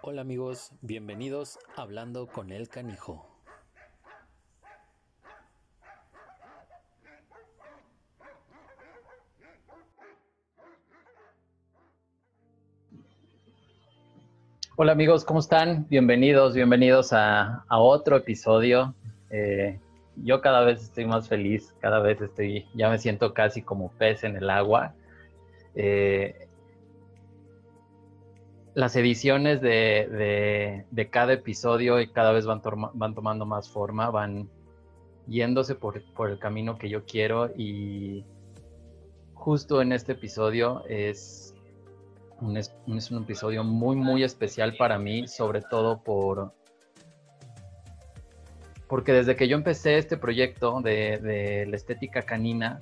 [0.00, 3.26] Hola amigos, bienvenidos a Hablando con el Canijo.
[14.76, 15.88] Hola amigos, ¿cómo están?
[15.88, 18.94] Bienvenidos, bienvenidos a, a otro episodio.
[19.30, 19.80] Eh,
[20.14, 24.22] yo cada vez estoy más feliz, cada vez estoy, ya me siento casi como pez
[24.22, 24.94] en el agua.
[25.74, 26.47] Eh,
[28.78, 32.62] las ediciones de, cada episodio y cada vez van,
[32.94, 34.48] van tomando más forma, van
[35.26, 38.24] yéndose por, el camino que yo quiero y
[39.34, 41.56] justo en este episodio es
[42.40, 46.52] un, es un episodio muy, muy especial para mí, sobre todo por...
[48.86, 52.78] Porque desde que yo empecé este proyecto de, de la estética canina,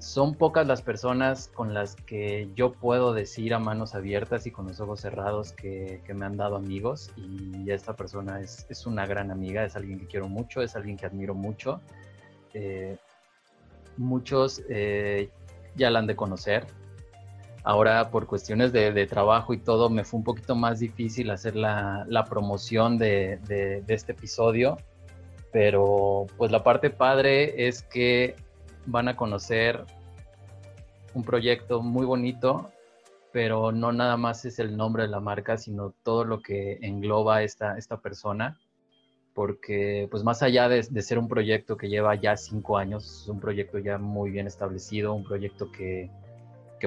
[0.00, 4.66] son pocas las personas con las que yo puedo decir a manos abiertas y con
[4.66, 9.62] los ojos cerrados que, me han dado amigos y esta persona es, una gran amiga,
[9.62, 11.82] es alguien que quiero mucho, es alguien que admiro mucho.
[12.54, 12.96] Eh,
[13.98, 15.28] muchos eh,
[15.76, 16.66] ya la han de conocer.
[17.62, 22.26] Ahora por cuestiones de, trabajo y todo me fue un poquito más difícil hacer la,
[22.28, 24.78] promoción de, de este episodio,
[25.52, 28.34] pero pues la parte padre es que
[28.86, 29.84] van a conocer
[31.14, 32.70] un proyecto muy bonito,
[33.32, 37.42] pero no nada más es el nombre de la marca, sino todo lo que engloba
[37.42, 38.58] esta, esta persona,
[39.34, 43.40] porque pues más allá de, ser un proyecto que lleva ya cinco años, es un
[43.40, 46.10] proyecto ya muy bien establecido, un proyecto que,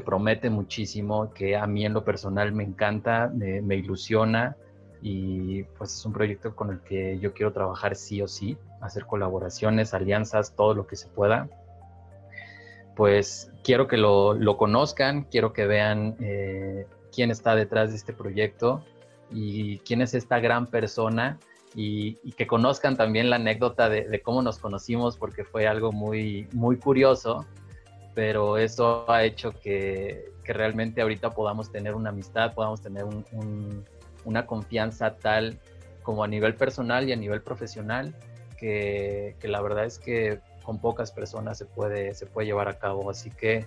[0.05, 4.57] promete muchísimo, que a mí en lo personal me encanta, me, me ilusiona
[5.03, 9.05] y pues es un proyecto con el que yo quiero trabajar sí o sí, hacer
[9.05, 11.47] colaboraciones, alianzas, todo lo que se pueda
[12.95, 18.83] pues quiero que lo, conozcan, quiero que vean eh, quién está detrás de este proyecto
[19.31, 21.39] y quién es esta gran persona
[21.75, 26.77] y, que conozcan también la anécdota de, cómo nos conocimos porque fue algo muy, muy
[26.77, 27.45] curioso,
[28.13, 33.05] pero eso ha hecho que, realmente ahorita podamos tener una amistad, podamos tener
[34.25, 35.57] una confianza tal
[36.03, 38.13] como a nivel personal y a nivel profesional,
[38.59, 43.09] que la verdad es que con pocas personas se puede, se puede llevar a cabo.
[43.09, 43.65] Así que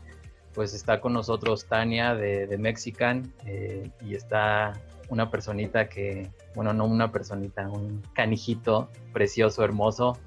[0.56, 4.72] pues está con nosotros Tania de, Mexican eh, y está
[5.10, 10.18] una personita que, bueno, no una personita, un canijito precioso, hermoso,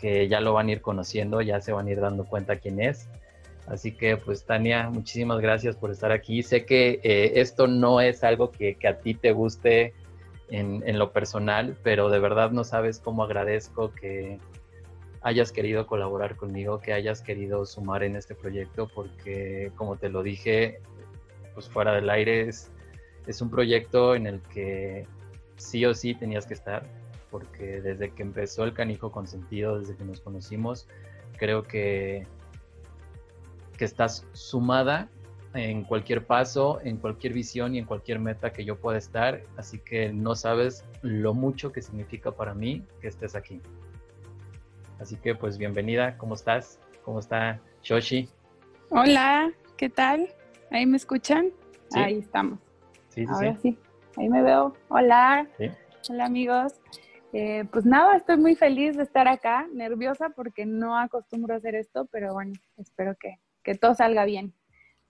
[0.00, 2.80] que ya lo van a ir conociendo, ya se van a ir dando cuenta quién
[2.80, 3.08] es.
[3.66, 6.44] Así que pues Tania, muchísimas gracias por estar aquí.
[6.44, 9.94] Sé que eh, esto no es algo que, que a ti te guste
[10.48, 14.38] en, en, lo personal, pero de verdad no sabes cómo agradezco que,
[15.26, 20.22] hayas querido colaborar conmigo, que hayas querido sumar en este proyecto, porque como te lo
[20.22, 20.78] dije,
[21.52, 22.70] pues fuera del aire es,
[23.40, 25.04] un proyecto en el que
[25.56, 26.86] sí o sí tenías que estar,
[27.28, 30.86] porque desde que empezó el canijo consentido, desde que nos conocimos,
[31.36, 32.24] creo que,
[33.76, 35.08] que estás sumada
[35.54, 39.80] en cualquier paso, en cualquier visión y en cualquier meta que yo pueda estar, así
[39.80, 43.60] que no sabes lo mucho que significa para mí que estés aquí.
[45.00, 46.80] Así que pues bienvenida, ¿cómo estás?
[47.04, 48.30] ¿Cómo está Shoshi?
[48.88, 50.28] Hola, ¿qué tal?
[50.70, 51.50] ¿Ahí me escuchan?
[51.92, 52.58] Ahí estamos.
[53.10, 53.78] Sí, sí, Ahora sí.
[54.16, 54.74] Ahí me veo.
[54.88, 55.46] Hola.
[56.08, 56.80] Hola amigos.
[57.34, 61.74] Eh, pues nada, estoy muy feliz de estar acá, nerviosa porque no acostumbro a hacer
[61.74, 64.54] esto, pero bueno, espero que, que todo salga bien.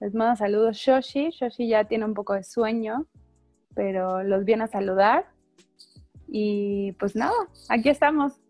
[0.00, 1.30] Les mando saludos Shoshi.
[1.30, 3.06] Shoshi ya tiene un poco de sueño,
[3.74, 5.26] pero los viene a saludar.
[6.26, 7.36] Y pues nada,
[7.68, 8.40] aquí estamos.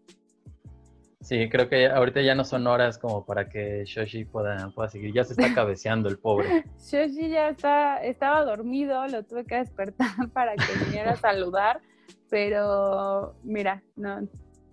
[1.26, 5.12] Sí, creo que ahorita ya no son horas como para que Shoshi pueda, pueda seguir.
[5.12, 6.46] Ya se está cabeceando el pobre.
[6.78, 11.80] Shoshi ya está, estaba dormido, lo tuve que despertar para que viniera a saludar,
[12.30, 14.20] pero mira, no,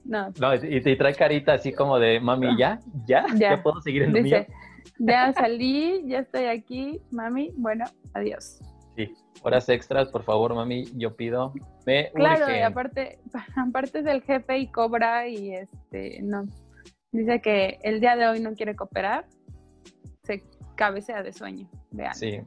[0.05, 0.31] no.
[0.39, 2.79] No, y te trae carita así como de, mami, ¿ya?
[3.07, 3.25] ¿Ya?
[3.35, 4.45] ¿Ya, puedo seguir en lo Dice,
[4.99, 8.59] Ya salí, ya estoy aquí, mami, bueno, adiós.
[8.95, 11.53] Sí, horas extras, por favor, mami, yo pido.
[11.85, 13.19] Me claro, y aparte,
[13.55, 16.45] aparte es el jefe y cobra y este, no.
[17.11, 19.25] Dice que el día de hoy no quiere cooperar,
[20.23, 20.43] se
[20.75, 21.69] cabecea de sueño.
[21.91, 22.15] Vean.
[22.15, 22.41] Sí.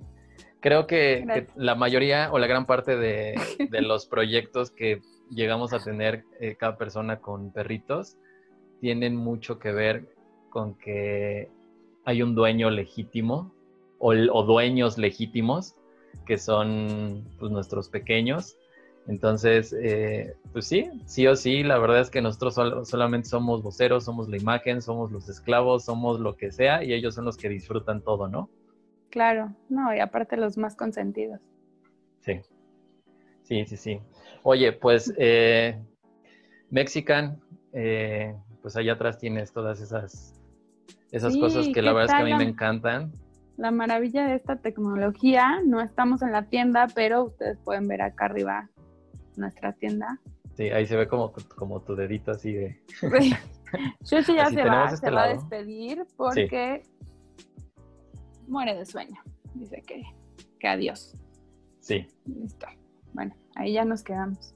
[0.61, 3.37] Creo que, la mayoría o la gran parte de,
[3.83, 5.01] los proyectos que
[5.31, 8.17] llegamos a tener eh, cada persona con perritos
[8.81, 10.09] tienen mucho que ver
[10.51, 11.49] con que
[12.05, 13.53] hay un dueño legítimo
[13.99, 15.77] o, o dueños legítimos
[16.25, 18.57] que son pues, nuestros pequeños.
[19.07, 22.55] Entonces, eh, pues sí, sí o sí, la verdad es que nosotros
[22.89, 27.15] solamente somos voceros, somos la imagen, somos los esclavos, somos lo que sea y ellos
[27.15, 28.51] son los que disfrutan todo, ¿no?
[29.11, 31.41] Claro, no, y aparte los más consentidos.
[32.21, 32.41] Sí,
[33.47, 34.01] Sí, sí, sí.
[34.43, 35.81] Oye, pues eh,
[36.71, 37.41] Mexican,
[37.73, 40.35] eh, pues allá atrás tienes todas esas,
[41.13, 43.13] esas cosas que la verdad es que a mí me encantan.
[43.57, 48.27] La maravilla de esta tecnología, no estamos en la tienda, pero ustedes pueden ver acá
[48.27, 48.69] arriba
[49.37, 50.21] nuestra tienda.
[50.55, 52.81] Sí, ahí se ve como, como tu dedito así de...
[52.91, 53.35] Sí
[54.13, 56.83] ya se, va, este se va, a despedir porque
[58.47, 59.21] muere de sueño.
[59.55, 60.03] Dice que,
[60.59, 61.17] que adiós.
[61.81, 62.07] Sí.
[62.27, 62.67] Listo.
[63.13, 64.56] Bueno, ahí ya nos quedamos.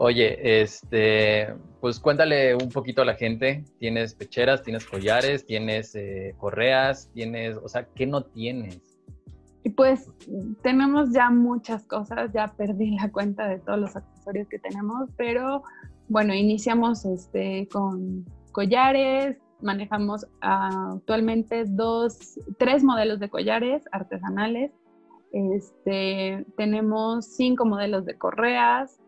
[0.00, 3.64] Oye, este, pues cuéntale un poquito a la gente.
[3.80, 8.80] ¿Tienes pecheras, tienes collares, tienes eh, correas, tienes, o sea, ¿qué no tienes?
[9.64, 10.08] Y pues
[10.62, 15.64] tenemos ya muchas cosas, ya perdí la cuenta de todos los accesorios que tenemos, pero
[16.06, 24.70] bueno, iniciamos este, con collares, manejamos actualmente dos, tres modelos de collares artesanales,
[25.32, 29.00] este, tenemos cinco modelos de correas,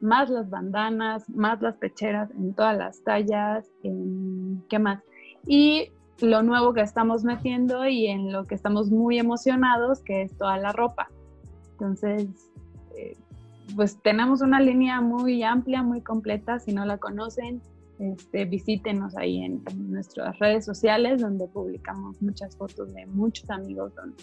[0.00, 5.02] más las bandanas, más las pecheras en todas las tallas, ¿qué más?
[5.46, 5.90] Y
[6.20, 10.58] lo nuevo que estamos metiendo y en lo que estamos muy emocionados, que es toda
[10.58, 11.08] la ropa.
[11.72, 12.28] Entonces,
[12.96, 13.16] eh,
[13.74, 16.58] pues tenemos una línea muy amplia, muy completa.
[16.58, 17.60] Si no la conocen,
[17.98, 23.94] este, visítenos ahí en, en, nuestras redes sociales, donde publicamos muchas fotos de muchos amigos
[23.94, 24.22] donde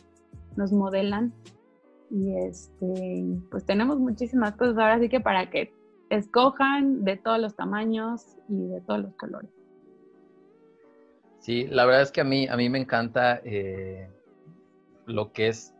[0.55, 1.33] nos modelan
[2.09, 5.73] y este, pues tenemos muchísimas cosas ahora, así que para que
[6.09, 9.49] escojan de todos los tamaños y de todos los colores.
[11.39, 14.09] Sí, la verdad es que a mí, a mí me encanta eh,
[15.05, 15.73] lo que es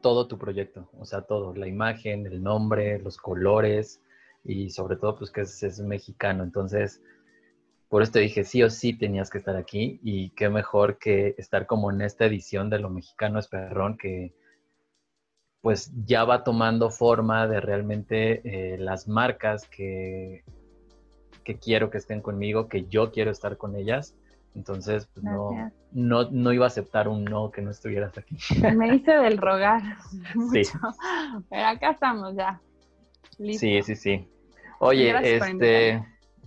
[0.00, 4.00] todo tu proyecto, o sea, todo, la imagen, el nombre, los colores
[4.44, 6.42] y sobre todo pues que es, es mexicano.
[6.42, 7.02] Entonces,
[7.88, 11.34] por eso te dije, sí o sí tenías que estar aquí y qué mejor que
[11.38, 14.32] estar como en esta edición de Lo Mexicano es Perrón, que
[15.60, 20.42] pues ya va tomando forma de realmente eh, las marcas que,
[21.44, 24.14] que quiero que estén conmigo, que yo quiero estar con ellas.
[24.54, 25.22] Entonces, pues
[25.92, 28.36] no, no, iba a aceptar un no que no estuvieras aquí.
[28.76, 29.82] Me hice del rogar.
[30.52, 30.62] Sí.
[31.48, 32.60] Pero acá estamos ya.
[33.38, 34.28] Sí, sí, sí.
[34.80, 36.02] Oye, este,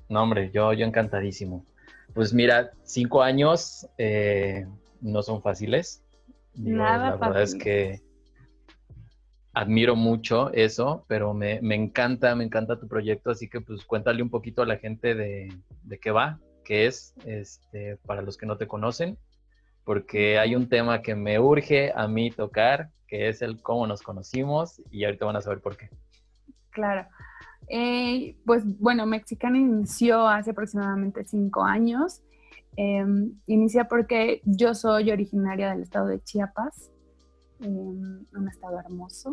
[0.09, 1.65] no hombre, yo, yo encantadísimo.
[2.13, 4.67] Pues mira, cinco años eh,
[5.01, 6.03] no son fáciles.
[6.55, 8.01] Nada la verdad es que
[9.53, 14.29] admiro mucho eso, pero me, encanta, me encanta tu proyecto, así que pues cuéntale un
[14.29, 15.49] poquito a la gente de,
[16.01, 19.17] qué va, qué es, este, para los que no te conocen,
[19.83, 24.01] porque hay un tema que me urge a mí tocar, que es el cómo nos
[24.01, 25.89] conocimos, y ahorita van a saber por qué.
[26.71, 27.07] Claro.
[27.69, 32.21] Eh, pues bueno, Mexicana inició hace aproximadamente cinco años.
[32.75, 36.89] Em, inicia porque yo soy originaria del estado de Chiapas,
[37.67, 39.31] un estado hermoso.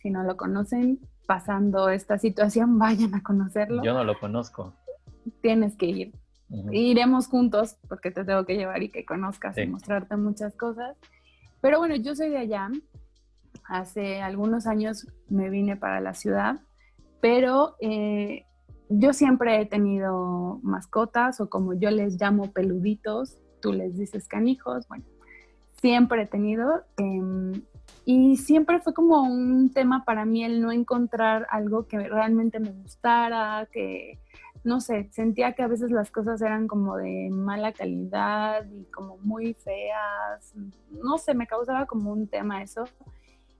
[0.00, 3.82] Si no lo conocen, pasando esta situación, vayan a conocerlo.
[3.82, 4.74] Yo no lo conozco.
[5.40, 6.12] Tienes que ir.
[6.70, 10.98] Iremos juntos porque te tengo que llevar y que conozcas y mostrarte muchas cosas.
[11.62, 12.68] Pero bueno, yo soy de allá.
[13.64, 16.60] Hace algunos años me vine para la ciudad,
[17.22, 18.44] pero eh,
[18.90, 24.86] yo siempre he tenido mascotas o como yo les llamo peluditos, tú les dices canijos,
[24.88, 25.04] bueno,
[25.82, 26.84] siempre he tenido.
[26.96, 27.62] Em,
[28.06, 32.70] y siempre fue como un tema para mí el no encontrar algo que realmente me
[32.70, 34.18] gustara, que,
[34.64, 39.18] no sé, sentía que a veces las cosas eran como de mala calidad y como
[39.18, 40.54] muy feas.
[40.90, 42.84] No sé, me causaba como un tema eso.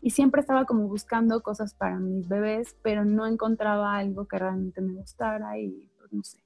[0.01, 4.81] Y siempre estaba como buscando cosas para mis bebés, pero no encontraba algo que realmente
[4.81, 6.39] me gustara y pues no sé.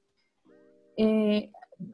[0.99, 1.51] Eh,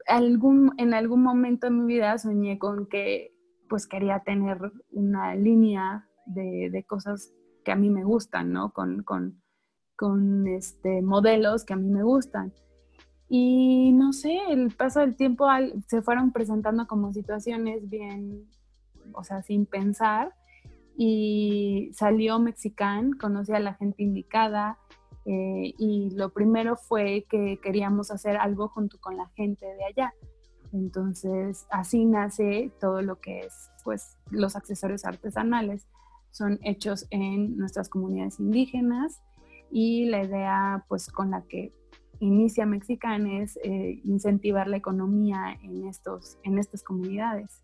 [0.07, 3.32] algún, en algún momento de mi vida soñé con que
[3.73, 4.59] pues quería tener
[4.91, 7.33] una línea de, cosas
[7.65, 8.71] que a mí me gustan, ¿no?
[8.71, 12.53] Con, con, este, modelos que a mí me gustan.
[13.29, 15.47] Y no sé, el paso del tiempo
[15.87, 18.47] se fueron presentando como situaciones bien,
[19.13, 20.35] o sea, sin pensar.
[20.95, 24.77] Y salió Mexican, conocí a la gente indicada.
[25.25, 30.13] Eh, y lo primero fue que queríamos hacer algo junto con la gente de allá.
[30.73, 35.87] Entonces, así nace todo lo que es, pues, los accesorios artesanales.
[36.31, 39.21] Son hechos en nuestras comunidades indígenas
[39.71, 41.73] y la idea, pues, con la que
[42.19, 47.61] inicia Mexican es eh, incentivar la economía en, estos, en estas comunidades.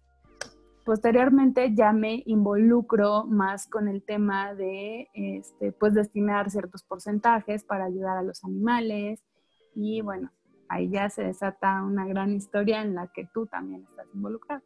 [0.85, 7.85] Posteriormente ya me involucro más con el tema de este, pues destinar ciertos porcentajes para
[7.85, 9.23] ayudar a los animales
[9.75, 10.31] y bueno,
[10.69, 14.61] ahí ya se desata una gran historia en la que tú también estás involucrado.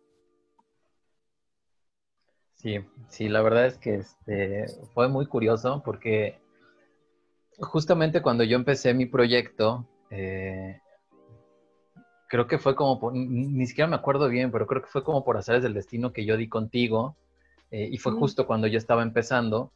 [2.56, 2.80] Sí,
[3.10, 6.40] sí, la verdad es que este, fue muy curioso porque
[7.60, 10.80] justamente cuando yo empecé mi proyecto, eh,
[12.30, 15.38] creo que fue como, ni siquiera me acuerdo bien, pero creo que fue como por
[15.38, 17.18] azares del destino que yo di contigo
[17.70, 18.20] eh, y fue mm.
[18.20, 19.72] justo cuando yo estaba empezando.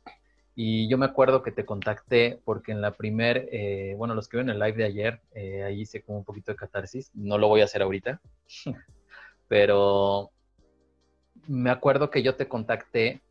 [0.59, 4.37] Y yo me acuerdo que te contacté porque en la primer, eh, bueno, los que
[4.37, 5.21] ven el live de ayer,
[5.63, 7.11] ahí hice como un poquito de catarsis.
[7.13, 8.19] No lo voy a hacer ahorita,
[9.47, 10.31] pero
[11.45, 13.21] me acuerdo que yo te contacté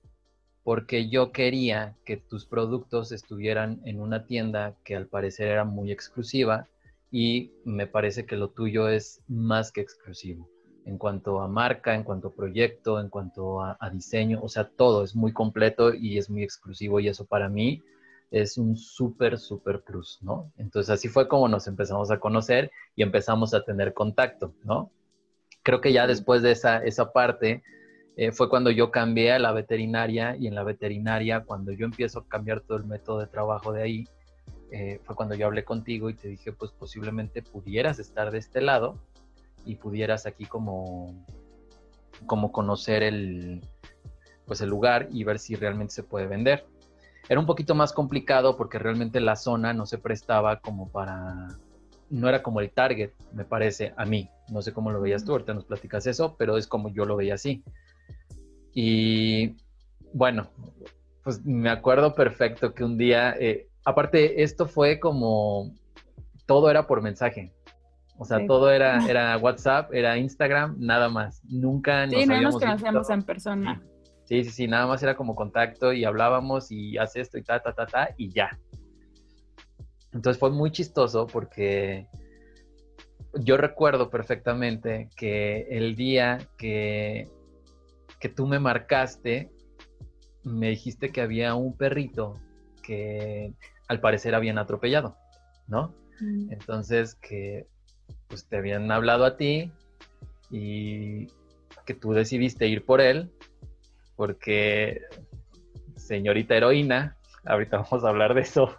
[0.63, 5.91] porque yo quería que tus productos estuvieran en una tienda que al parecer era muy
[5.91, 6.69] exclusiva
[7.11, 10.49] y me parece que lo tuyo es más que exclusivo
[10.87, 15.03] en cuanto a marca, en cuanto a proyecto, en cuanto a, diseño, o sea, todo
[15.03, 17.83] es muy completo y es muy exclusivo y eso para mí
[18.31, 20.53] es un súper, súper plus, ¿no?
[20.57, 24.93] Entonces así fue como nos empezamos a conocer y empezamos a tener contacto, ¿no?
[25.65, 27.65] Creo que ya después de esa, esa parte
[28.17, 32.21] eh, fue cuando yo cambié a la veterinaria y en la veterinaria, cuando yo empiezo
[32.21, 34.05] a cambiar todo el método de trabajo de ahí,
[34.71, 38.61] eh, fue cuando yo hablé contigo y te dije, pues posiblemente pudieras estar de este
[38.61, 39.01] lado
[39.67, 41.27] y pudieras aquí como,
[42.25, 43.61] como conocer el,
[44.47, 46.65] pues el lugar y ver si realmente se puede vender.
[47.29, 51.49] Era un poquito más complicado porque realmente la zona no se prestaba como para,
[52.09, 54.31] no era como el target, me parece, a mí.
[54.49, 57.17] No sé cómo lo veías tú, ahorita nos platicas eso, pero es como yo lo
[57.17, 57.65] veía así.
[58.73, 59.57] Y
[60.13, 60.49] bueno,
[61.25, 65.75] pues me acuerdo perfecto que un día, eh, aparte esto fue como,
[66.47, 67.53] todo era por mensaje.
[68.19, 71.43] O sea, todo era, era WhatsApp, era Instagram, nada más.
[71.45, 73.83] Nunca nos Sí, no nos conocíamos en persona.
[74.25, 77.61] Sí, sí, sí, nada más era como contacto y hablábamos y hace esto y ta,
[77.61, 78.59] ta, ta, ta, y ya.
[80.13, 82.09] Entonces fue muy chistoso porque
[83.35, 87.29] yo recuerdo perfectamente que el día que
[88.19, 89.51] que tú me marcaste,
[90.43, 92.39] me dijiste que había un perrito
[92.83, 93.53] que
[93.89, 95.17] al parecer habían atropellado,
[95.67, 95.95] ¿no?
[96.21, 96.53] Mm.
[96.53, 97.67] Entonces que
[98.29, 99.71] pues te habían hablado a ti
[100.51, 101.27] y
[101.85, 103.31] que tú decidiste ir por él
[104.17, 105.03] porque
[105.95, 108.75] señorita heroína, ahorita vamos a hablar de eso.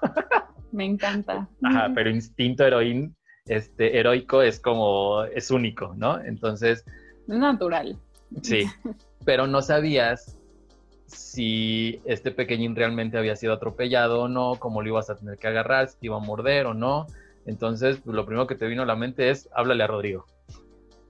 [0.71, 1.47] Me encanta.
[1.63, 6.19] Ajá, pero instinto heroín, este, heroico es como, es único, ¿no?
[6.19, 6.83] Entonces...
[7.27, 7.97] Es natural.
[8.41, 8.65] Sí.
[9.23, 10.37] pero no sabías
[11.05, 15.47] si este pequeñín realmente había sido atropellado o no, cómo lo ibas a tener que
[15.47, 17.07] agarrar, si te iba a morder o no.
[17.47, 20.25] Entonces, pues, lo primero que te vino a la mente es, háblale a Rodrigo,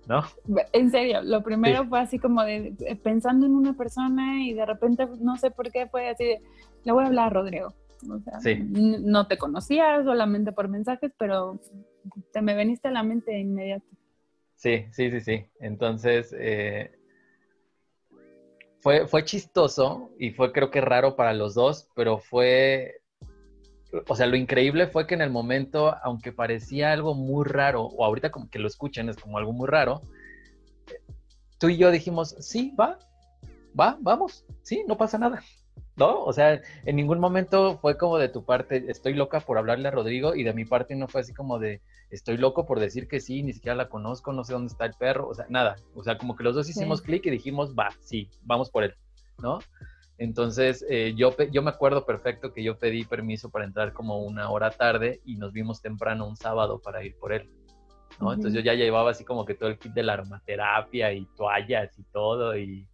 [0.07, 0.23] ¿no?
[0.71, 5.07] En serio, lo primero fue así como de pensando en una persona y de repente,
[5.19, 6.41] no sé por qué, fue así de,
[6.83, 7.73] le voy a hablar a Rodrigo.
[8.07, 11.59] O sea, no te conocía solamente por mensajes, pero
[12.31, 13.87] te me veniste a la mente de inmediato.
[14.55, 15.45] Sí, sí, sí, sí.
[15.59, 16.91] Entonces, eh,
[18.79, 23.01] fue, fue chistoso y fue creo que raro para los dos, pero fue,
[24.07, 28.05] o sea, lo increíble fue que en el momento, aunque parecía algo muy raro, o
[28.05, 30.01] ahorita como que lo escuchen es como algo muy raro,
[31.57, 32.99] tú y yo dijimos, sí, va,
[33.79, 35.41] va, vamos, sí, no pasa nada.
[35.95, 36.23] ¿No?
[36.23, 39.91] O sea, en ningún momento fue como de tu parte, estoy loca por hablarle a
[39.91, 43.19] Rodrigo, y de mi parte no fue así como de, estoy loco por decir que
[43.19, 45.75] sí, ni siquiera la conozco, no sé dónde está el perro, o sea, nada.
[45.95, 48.93] O sea, como que los dos hicimos clic y dijimos, va, sí, vamos por él,
[49.41, 49.59] ¿no?
[50.17, 54.49] Entonces, eh, yo, yo me acuerdo perfecto que yo pedí permiso para entrar como una
[54.49, 57.49] hora tarde y nos vimos temprano un sábado para ir por él,
[58.19, 58.33] ¿no?
[58.33, 61.97] Entonces yo ya llevaba así como que todo el kit de la aromaterapia y toallas
[61.99, 62.87] y todo y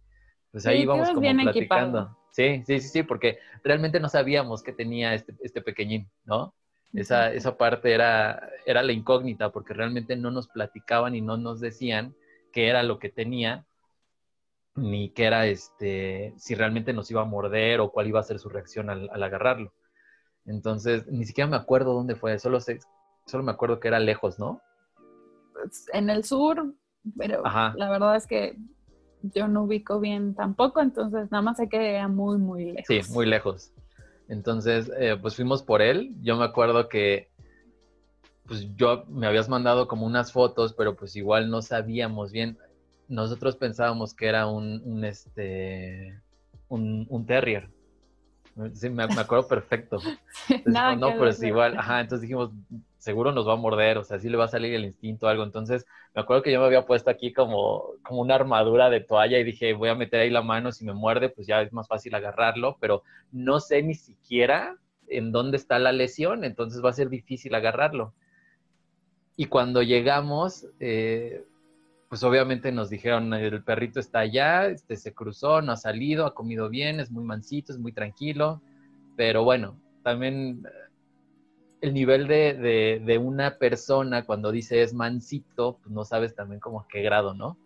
[0.50, 2.16] pues ahí íbamos como platicando.
[2.30, 6.54] Sí, sí, sí, sí, porque realmente no sabíamos que tenía este, este pequeñín, ¿no?
[6.92, 11.60] Esa, esa parte era, era la incógnita porque realmente no nos platicaban y no nos
[11.60, 12.14] decían
[12.52, 13.66] qué era lo que tenía,
[14.76, 18.38] ni qué era este, si realmente nos iba a morder o cuál iba a ser
[18.38, 19.72] su reacción al, agarrarlo.
[20.46, 22.80] Entonces, ni siquiera me acuerdo dónde fue, solo, sé,
[23.26, 24.60] solo me acuerdo que era lejos, ¿no?
[25.52, 26.74] Pues, en el sur,
[27.16, 28.58] pero la verdad es que
[29.22, 32.86] yo no ubico bien tampoco, entonces nada más sé que era muy, muy lejos.
[32.86, 33.72] Sí, muy lejos.
[34.28, 36.14] Entonces, eh, pues fuimos por él.
[36.22, 37.30] Yo me acuerdo que,
[38.46, 42.58] pues yo me habías mandado como unas fotos, pero pues igual no sabíamos bien.
[43.08, 46.20] Nosotros pensábamos que era un, un este,
[46.68, 47.68] un, un terrier.
[48.74, 49.98] Sí, me, acuerdo perfecto.
[50.66, 52.50] no, pero es igual, ajá, entonces dijimos,
[52.98, 55.28] seguro nos va a morder, o sea, sí le va a salir el instinto o
[55.28, 55.42] algo.
[55.42, 55.84] Entonces,
[56.14, 59.44] me acuerdo que yo me había puesto aquí como, como una armadura de toalla y
[59.44, 62.14] dije, voy a meter ahí la mano, si me muerde, pues ya es más fácil
[62.14, 64.76] agarrarlo, pero no sé ni siquiera
[65.08, 68.14] en dónde está la lesión, entonces va a ser difícil agarrarlo.
[69.36, 71.44] Y cuando llegamos, eh,
[72.14, 76.32] pues obviamente nos dijeron, el perrito está allá, este, se cruzó, no ha salido, ha
[76.32, 78.62] comido bien, es muy mansito, es muy tranquilo,
[79.16, 80.62] pero bueno, también
[81.80, 87.02] el nivel de, una persona cuando dice es mansito, pues no sabes también como qué
[87.02, 87.56] grado, ¿no?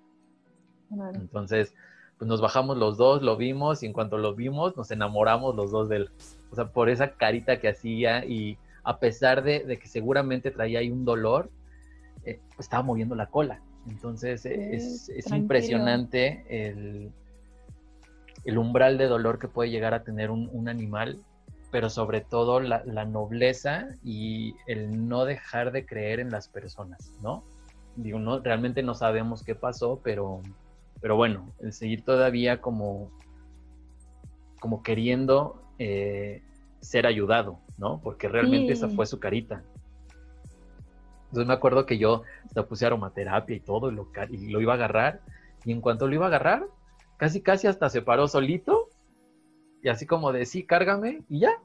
[1.12, 1.74] Entonces,
[2.16, 5.70] pues nos bajamos los dos, lo vimos y en cuanto lo vimos nos enamoramos los
[5.70, 6.10] dos de él.
[6.50, 10.90] O sea, por esa carita que hacía y a pesar de, que seguramente traía ahí
[10.90, 11.50] un dolor,
[12.24, 13.60] eh, pues estaba moviendo la cola.
[13.86, 17.12] Entonces es, impresionante el,
[18.44, 21.18] el, umbral de dolor que puede llegar a tener un animal
[21.70, 27.44] pero sobre todo la, nobleza y el no dejar de creer en las personas, ¿no?
[27.96, 30.40] Digo, no, realmente no sabemos qué pasó, pero,
[31.00, 33.10] pero bueno, el seguir todavía como,
[34.60, 36.42] como queriendo eh,
[36.80, 38.00] ser ayudado, ¿no?
[38.02, 39.62] Porque realmente esa fue su carita.
[41.28, 44.72] Entonces me acuerdo que yo hasta puse aromaterapia y todo, y lo, y lo iba
[44.72, 45.20] a agarrar,
[45.64, 46.66] y en cuanto lo iba a agarrar,
[47.16, 48.88] casi casi hasta se paró solito
[49.82, 51.60] y así como de, sí, cárgame y ya.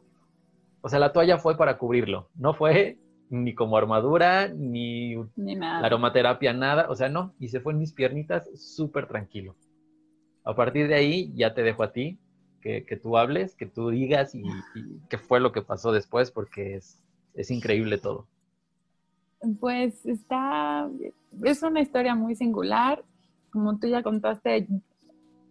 [0.81, 2.97] O sea, la toalla fue para cubrirlo, no fue
[3.29, 6.87] ni como armadura, ni, la aromaterapia, nada.
[6.89, 9.55] O sea, no, y se fue en mis piernitas súper tranquilo.
[10.43, 12.19] A partir de ahí ya te dejo a ti
[12.61, 14.43] que, tú hables, que tú digas y,
[15.09, 17.01] qué fue lo que pasó después, porque es,
[17.33, 18.27] es increíble todo.
[19.59, 20.89] Pues está,
[21.43, 23.03] es una historia muy singular.
[23.51, 24.67] Como tú ya contaste,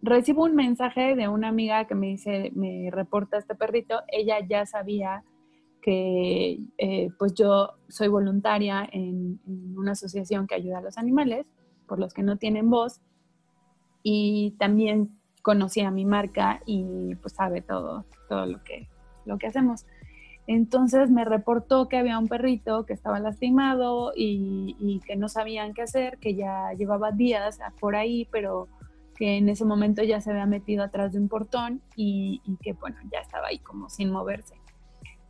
[0.01, 4.65] recibo un mensaje de una amiga que me dice, me reporta este perrito, ella ya
[4.65, 5.23] sabía
[5.81, 9.39] que eh, pues yo soy voluntaria en,
[9.75, 11.45] una asociación que ayuda a los animales,
[11.87, 13.01] por los que no tienen voz,
[14.01, 18.89] y también conocía mi marca y pues sabe todo, todo lo que,
[19.25, 19.85] lo que hacemos.
[20.45, 25.83] Entonces me reportó que había un perrito que estaba lastimado y, que no sabían qué
[25.83, 28.67] hacer, que ya llevaba días por ahí, pero
[29.15, 32.97] que en ese momento ya se había metido atrás de un portón y, que bueno,
[33.11, 34.55] ya estaba ahí como sin moverse.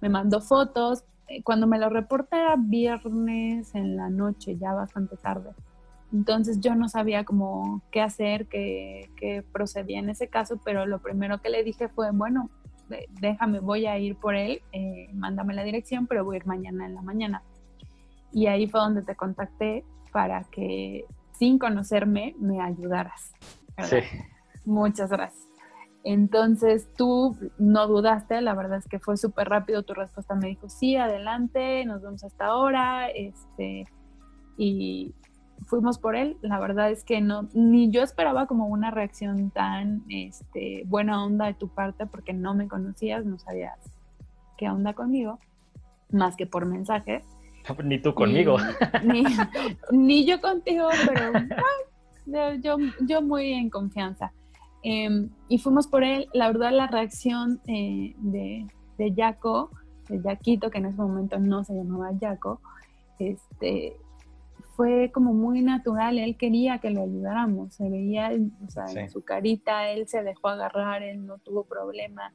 [0.02, 5.16] Me mandó fotos, eh, cuando me lo reporté era viernes en la noche, ya bastante
[5.18, 5.52] tarde.
[6.12, 11.00] Entonces yo no sabía cómo qué hacer, qué, qué procedía en ese caso, pero lo
[11.00, 12.50] primero que le dije fue, bueno,
[13.20, 16.86] déjame, voy a ir por él, eh, mándame la dirección, pero voy a ir mañana
[16.86, 17.44] en la mañana.
[18.32, 23.34] Y ahí fue donde te contacté para que sin conocerme me ayudaras.
[23.84, 23.98] Sí.
[24.66, 25.48] Muchas gracias.
[26.04, 30.68] Entonces tú no dudaste, la verdad es que fue súper rápido tu respuesta, me dijo,
[30.70, 33.86] sí, adelante, nos vemos hasta ahora, este,
[34.58, 35.16] y
[35.66, 40.04] fuimos por él, la verdad es que no, ni yo esperaba como una reacción tan
[40.10, 43.80] este, buena onda de tu parte, porque no me conocías, no sabías
[44.58, 45.40] qué onda conmigo,
[46.12, 47.24] más que por mensaje.
[47.84, 48.58] Ni tú conmigo.
[49.92, 51.32] Ni, yo contigo, pero
[52.62, 54.32] yo, yo muy en confianza.
[54.84, 59.72] Em, y fuimos por él, la verdad la reacción eh, de, de Jaco,
[60.10, 62.60] de Jaquito, que en ese momento no se llamaba Jaco,
[63.18, 63.96] este,
[64.76, 68.32] fue como muy natural, él quería que lo ayudáramos, se veía,
[68.66, 72.34] o sea, en su carita, él se dejó agarrar, él no tuvo problema,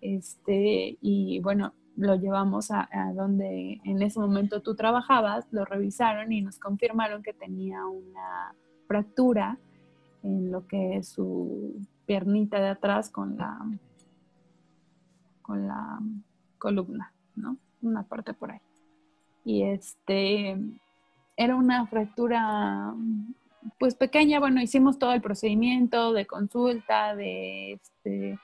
[0.00, 6.32] este, y bueno, lo llevamos a, a, donde en ese momento tú trabajabas, lo revisaron
[6.32, 8.54] y nos confirmaron que tenía una
[8.86, 9.58] fractura
[10.22, 13.58] en lo que es su piernita de atrás con la,
[15.42, 15.98] con la
[16.58, 17.56] columna, ¿no?
[17.82, 18.60] Una parte por ahí.
[19.44, 20.56] Y este,
[21.38, 22.92] era una fractura
[23.78, 28.38] pues pequeña, bueno, hicimos todo el procedimiento de consulta, de, este,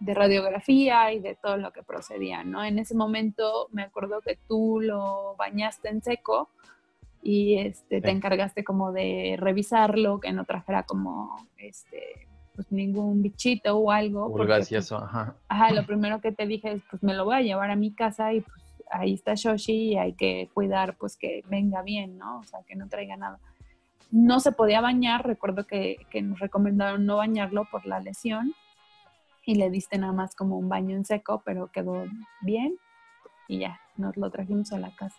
[0.00, 2.62] de radiografía y de todo lo que procedía, ¿no?
[2.62, 6.50] En ese momento me acuerdo que tú lo bañaste en seco
[7.22, 13.74] y este, te encargaste como de revisarlo, que no trajera como este, pues ningún bichito
[13.78, 14.30] o algo.
[14.80, 15.34] Eso, ajá.
[15.48, 17.94] Ajá, lo primero que te dije es, pues me lo voy a llevar a mi
[17.94, 22.38] casa y pues ahí está Shoshi y hay que cuidar pues que venga bien, ¿no?
[22.38, 23.38] O sea, que no traiga nada.
[24.10, 28.54] No se podía bañar, recuerdo que, que nos recomendaron no bañarlo por la lesión
[29.44, 32.04] y le diste nada más como un baño en seco, pero quedó
[32.42, 32.76] bien
[33.48, 35.18] y ya, nos lo trajimos a la casa.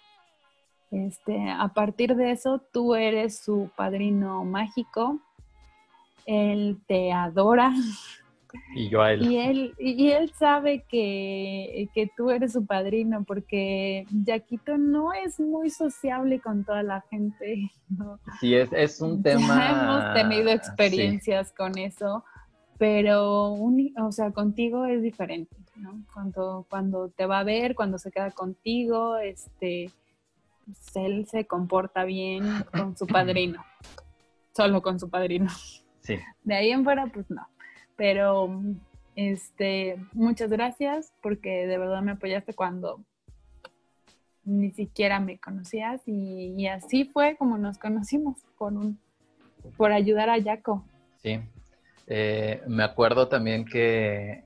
[0.91, 5.19] Este, a partir de eso, tú eres su padrino mágico.
[6.25, 7.73] Él te adora.
[8.75, 9.31] Y yo a él.
[9.31, 15.39] Y él, y él sabe que, que tú eres su padrino, porque Yaquito no es
[15.39, 17.71] muy sociable con toda la gente.
[18.39, 19.69] Sí, es, es un tema.
[19.69, 22.23] hemos tenido experiencias con eso,
[22.79, 26.03] pero o sea, contigo es diferente, ¿no?
[26.13, 29.91] Cuando, cuando te va a ver, cuando se queda contigo, este
[30.65, 33.63] pues, él se comporta bien con su padrino,
[34.55, 35.49] solo con su padrino.
[36.01, 36.17] Sí.
[36.43, 37.47] De ahí en fuera, pues no.
[37.95, 38.62] Pero,
[39.15, 43.03] este, muchas gracias porque de verdad me apoyaste cuando
[44.45, 48.99] ni siquiera me conocías y, así fue como nos conocimos, por, un,
[49.75, 50.86] por ayudar a Jaco.
[51.21, 51.39] Sí,
[52.08, 54.43] eh, me acuerdo también que,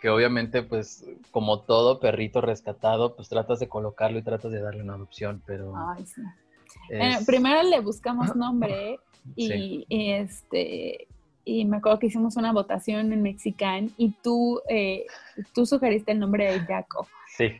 [0.00, 4.82] que obviamente pues como todo perrito rescatado, pues tratas de colocarlo y tratas de darle
[4.82, 5.74] una adopción, pero...
[5.76, 6.22] Ay, sí.
[7.24, 8.98] primero le buscamos nombre
[9.36, 11.06] y, este
[11.48, 15.06] y me acuerdo que hicimos una votación en Mexican y tú, eh,
[15.54, 17.08] tú sugeriste el nombre de Jaco.
[17.26, 17.52] Sí.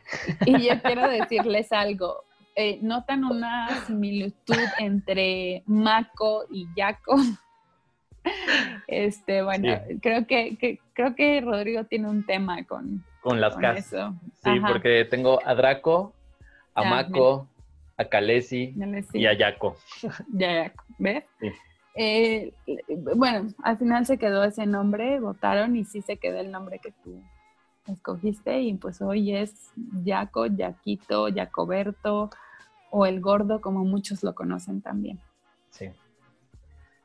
[0.45, 2.23] Y yo quiero decirles algo.
[2.55, 7.15] Eh, ¿Notan una similitud entre Mako y Jaco?
[8.85, 14.13] Este, bueno, creo que, creo que Rodrigo tiene un tema con, con las casas.
[14.43, 16.13] Sí, porque tengo a Draco,
[16.75, 17.47] a Mako,
[17.97, 18.75] a Kalesi
[19.13, 19.77] y a Jaco.
[20.33, 21.23] Ya, ¿ves?
[21.39, 21.49] Sí.
[21.95, 22.53] Eh,
[23.15, 26.91] bueno, al final se quedó ese nombre, votaron y sí se quedó el nombre que
[27.03, 27.21] tú
[27.87, 29.71] escogiste y pues hoy es
[30.05, 32.29] Jaco, Jaquito, Jacoberto
[32.91, 35.19] o el gordo como muchos lo conocen también.
[35.71, 35.89] Sí.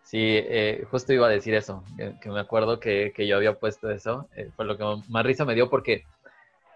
[0.02, 4.28] Sí, eh, justo iba a decir eso, que, me acuerdo que, yo había puesto eso,
[4.36, 6.04] eh, fue lo que más risa me dio porque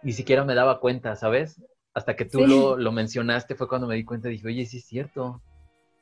[0.03, 1.62] ni siquiera me daba cuenta, ¿sabes?
[1.92, 4.79] Hasta que tú lo, lo, mencionaste fue cuando me di cuenta y dije, oye, sí
[4.79, 5.42] es cierto,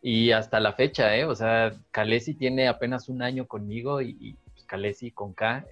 [0.03, 1.25] y hasta la fecha, ¿eh?
[1.25, 5.65] O sea, Kalesi tiene apenas un año conmigo y, y pues, con K.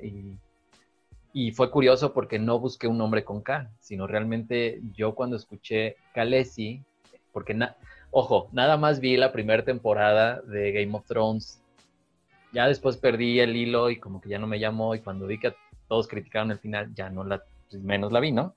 [1.33, 5.97] Y, fue curioso porque no busqué un nombre con K, sino realmente yo cuando escuché
[6.15, 6.81] Kalesi,
[7.33, 7.59] porque,
[8.13, 11.61] ojo, nada más vi la primera temporada de Game of Thrones.
[12.53, 15.39] Ya después perdí el hilo y como que ya no me llamó y cuando vi
[15.39, 15.55] que
[15.89, 18.55] todos criticaron el final, ya no la, pues, menos la vi, ¿no?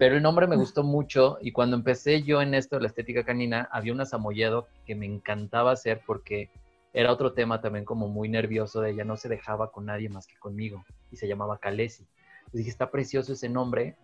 [0.00, 3.22] Pero el nombre me gustó mucho y cuando empecé yo en esto de la estética
[3.22, 6.48] canina, había una samoyedo que me encantaba hacer porque
[6.94, 10.26] era otro tema también como muy nervioso de ella, no se dejaba con nadie más
[10.26, 12.06] que conmigo y se llamaba Kalesi.
[12.50, 13.94] dije, está precioso ese nombre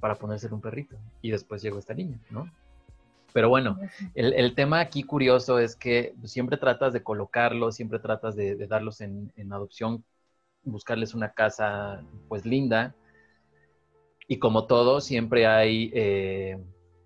[0.00, 0.96] para ponérselo un perrito.
[1.20, 2.50] Y después llegó esta niña, ¿no?
[3.34, 3.78] Pero bueno,
[4.14, 9.30] el, tema aquí curioso es que siempre tratas de colocarlos, siempre tratas de, darlos en,
[9.36, 10.02] en, adopción,
[10.64, 12.94] buscarles una casa pues linda,
[14.28, 16.58] y como todo, siempre hay eh,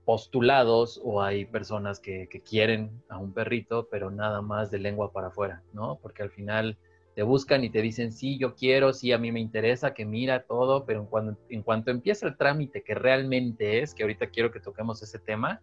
[0.05, 5.29] postulados o hay personas que, quieren a un perrito, pero nada más de lengua para
[5.29, 6.01] afuera, ¿no?
[6.03, 6.77] Porque al final
[7.15, 10.43] te buscan y te dicen, sí, yo quiero, sí, a mí me interesa, que mira
[10.43, 14.51] todo, pero en, cuando, en cuanto empieza el trámite que realmente es, que ahorita quiero
[14.51, 15.61] que toquemos ese tema,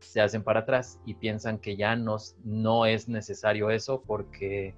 [0.00, 4.74] se hacen para atrás y piensan que ya no, no es necesario eso porque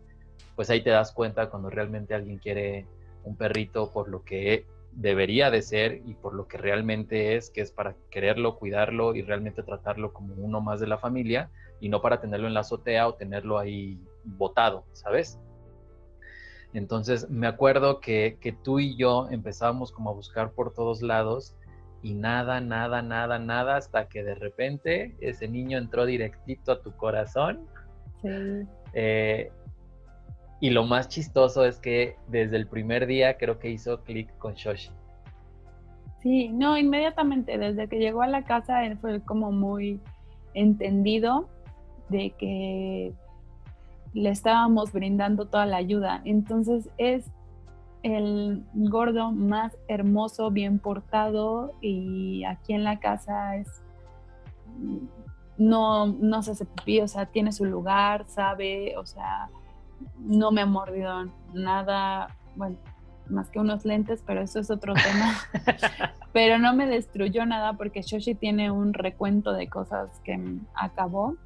[0.54, 2.86] pues ahí te das cuenta cuando realmente alguien quiere
[3.24, 7.60] un perrito por lo que debería de ser y por lo que realmente es, que
[7.60, 11.50] es para quererlo, cuidarlo y realmente tratarlo como uno más de la familia
[11.80, 15.38] y no para tenerlo en la azotea o tenerlo ahí botado, ¿sabes?
[16.72, 21.54] Entonces me acuerdo que, que tú y yo empezábamos como a buscar por todos lados
[22.02, 26.96] y nada, nada, nada, nada, hasta que de repente ese niño entró directito a tu
[26.96, 27.66] corazón.
[28.20, 28.66] Sí.
[28.92, 29.52] Eh,
[30.62, 34.54] y lo más chistoso es que desde el primer día creo que hizo clic con
[34.54, 34.92] Shoshi.
[36.20, 40.00] Sí, no, inmediatamente, desde que llegó a la casa él fue como muy
[40.54, 41.48] entendido
[42.10, 43.12] de que
[44.12, 46.22] le estábamos brindando toda la ayuda.
[46.24, 47.26] Entonces es
[48.04, 53.82] el gordo más hermoso, bien portado y aquí en la casa es
[55.58, 59.50] no, no se hace pipí, o sea, tiene su lugar, sabe, o sea,
[60.18, 62.76] no me ha mordido nada, bueno,
[63.28, 65.34] más que unos lentes, pero eso es otro tema.
[66.32, 70.38] pero no me destruyó nada porque Shoshi tiene un recuento de cosas que
[70.74, 71.36] acabó.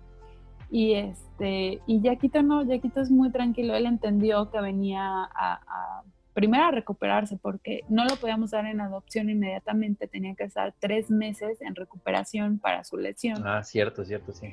[0.70, 6.02] Y este, y Yaquito no, Yaquito es muy tranquilo, él entendió que venía a,
[6.34, 11.08] primero a recuperarse porque no lo podíamos dar en adopción inmediatamente, tenía que estar tres
[11.08, 13.46] meses en recuperación para su lesión.
[13.46, 14.48] Ah, cierto, cierto, sí.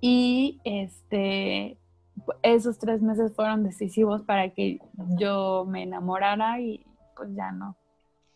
[0.00, 1.76] Y este,
[2.42, 4.80] esos tres meses fueron decisivos para que
[5.18, 6.84] yo me enamorara y
[7.16, 7.76] pues ya no,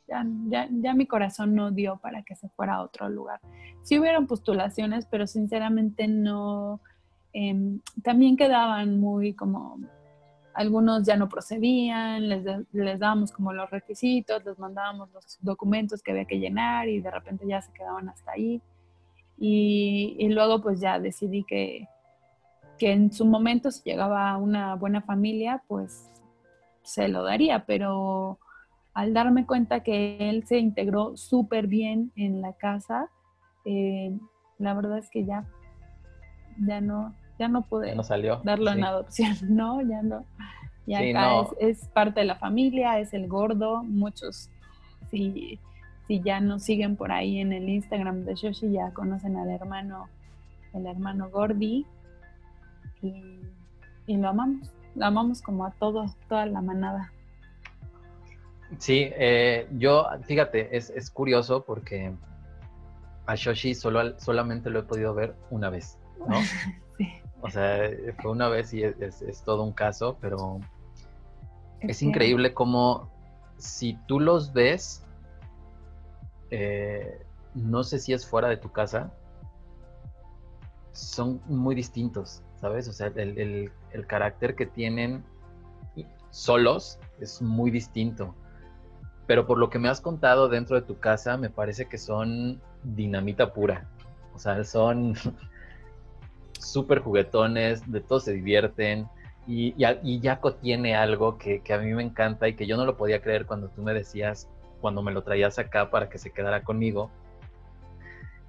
[0.09, 3.41] ya, ya, mi corazón no dio para que se fuera a otro lugar.
[3.83, 6.81] Sí hubieron postulaciones, pero sinceramente no,
[7.33, 9.79] em, también quedaban muy como,
[10.55, 16.11] algunos ya no procedían, les, les dábamos como los requisitos, les mandábamos los documentos que
[16.11, 18.61] había que llenar y de repente ya se quedaban hasta ahí.
[19.39, 21.87] Y, y luego pues ya decidí que,
[22.79, 26.09] que en su momento si llegaba a una buena familia, pues
[26.83, 28.39] se lo daría, pero
[28.95, 33.09] al darme cuenta que él se integró súper bien en la casa,
[33.65, 34.17] eh,
[34.59, 35.45] la verdad es que ya,
[36.67, 37.95] ya no, ya no pude
[38.45, 40.25] darlo en adopción, no, ya no.
[40.87, 44.51] Y acá Es, es, parte de la familia, es el gordo, muchos,
[45.11, 45.61] si,
[46.07, 50.09] si ya nos siguen por ahí en el Instagram de Shoshi, ya conocen al hermano,
[50.73, 51.85] el hermano Gordy.
[53.03, 57.13] Y, lo amamos, lo amamos como a todo, toda la manada.
[58.79, 62.13] Sí, eh, yo, fíjate, es, es, curioso porque
[63.27, 66.37] a Shoshi solo, solamente lo he podido ver una vez, ¿no?
[66.99, 67.09] sí.
[67.41, 70.61] O sea, fue una vez y es, todo un caso, pero
[71.81, 73.11] es, increíble cómo
[73.57, 75.05] si tú los ves,
[76.51, 79.13] eh, no sé si es fuera de tu casa,
[80.93, 82.89] son muy distintos, ¿sabes?
[82.89, 83.71] O sea, el,
[84.07, 85.25] carácter que tienen
[86.31, 88.35] solos es muy distinto.
[89.27, 92.61] Pero por lo que me has contado dentro de tu casa, me parece que son
[92.83, 93.89] dinamita pura.
[94.35, 95.15] O sea, son
[96.59, 99.09] súper juguetones, de todos se divierten.
[99.47, 102.85] Y, y, Jaco tiene algo que, que, a mí me encanta y que yo no
[102.85, 104.47] lo podía creer cuando tú me decías,
[104.81, 107.11] cuando me lo traías acá para que se quedara conmigo,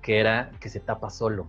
[0.02, 1.48] que era que se tapa solo.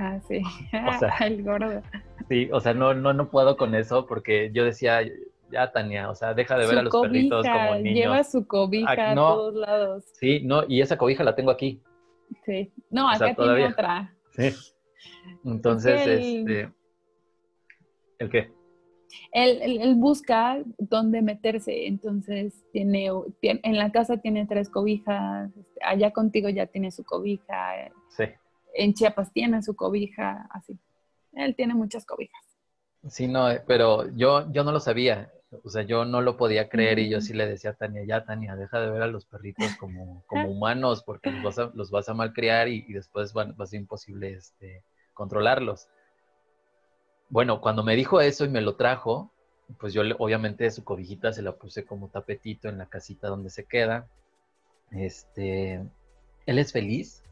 [0.00, 0.40] Ah, sí.
[0.88, 1.82] O sea, el gordo.
[2.28, 5.02] Sí, o sea, no, no, no puedo con eso porque yo decía,
[5.50, 7.94] ya Tania, o sea, deja de ver a los perritos como niños.
[7.94, 10.04] Lleva su cobija a todos lados.
[10.14, 11.82] Sí, no, y esa cobija la tengo aquí.
[12.46, 12.72] Sí.
[12.88, 14.14] No, acá tiene otra.
[14.30, 14.54] Sí.
[15.44, 16.72] Entonces, este.
[18.18, 18.52] ¿El qué?
[19.32, 23.10] Él, busca dónde meterse, entonces tiene,
[23.42, 28.24] en la casa tiene tres cobijas, este, allá contigo ya tiene su cobija, sí.
[28.74, 30.78] En Chiapas tiene su cobija, así.
[31.32, 32.40] Él tiene muchas cobijas.
[33.08, 35.32] Sí, no, pero yo, yo no lo sabía,
[35.64, 38.24] o sea, yo no lo podía creer y yo sí le decía a Tania, ya
[38.24, 41.90] Tania, deja de ver a los perritos como, como humanos porque los vas a, los
[41.90, 44.82] vas a malcriar y, y después va, va, a ser imposible este,
[45.14, 45.88] controlarlos.
[47.30, 49.32] Bueno, cuando me dijo eso y me lo trajo,
[49.78, 53.64] pues yo obviamente su cobijita se la puse como tapetito en la casita donde se
[53.64, 54.08] queda.
[54.90, 55.84] Este,
[56.46, 57.22] él es feliz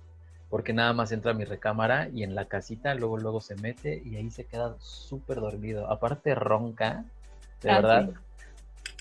[0.48, 4.02] porque nada más entra a mi recámara y en la casita luego luego se mete
[4.04, 5.90] y ahí se queda súper dormido.
[5.90, 7.04] Aparte ronca,
[7.62, 8.10] de ah, verdad,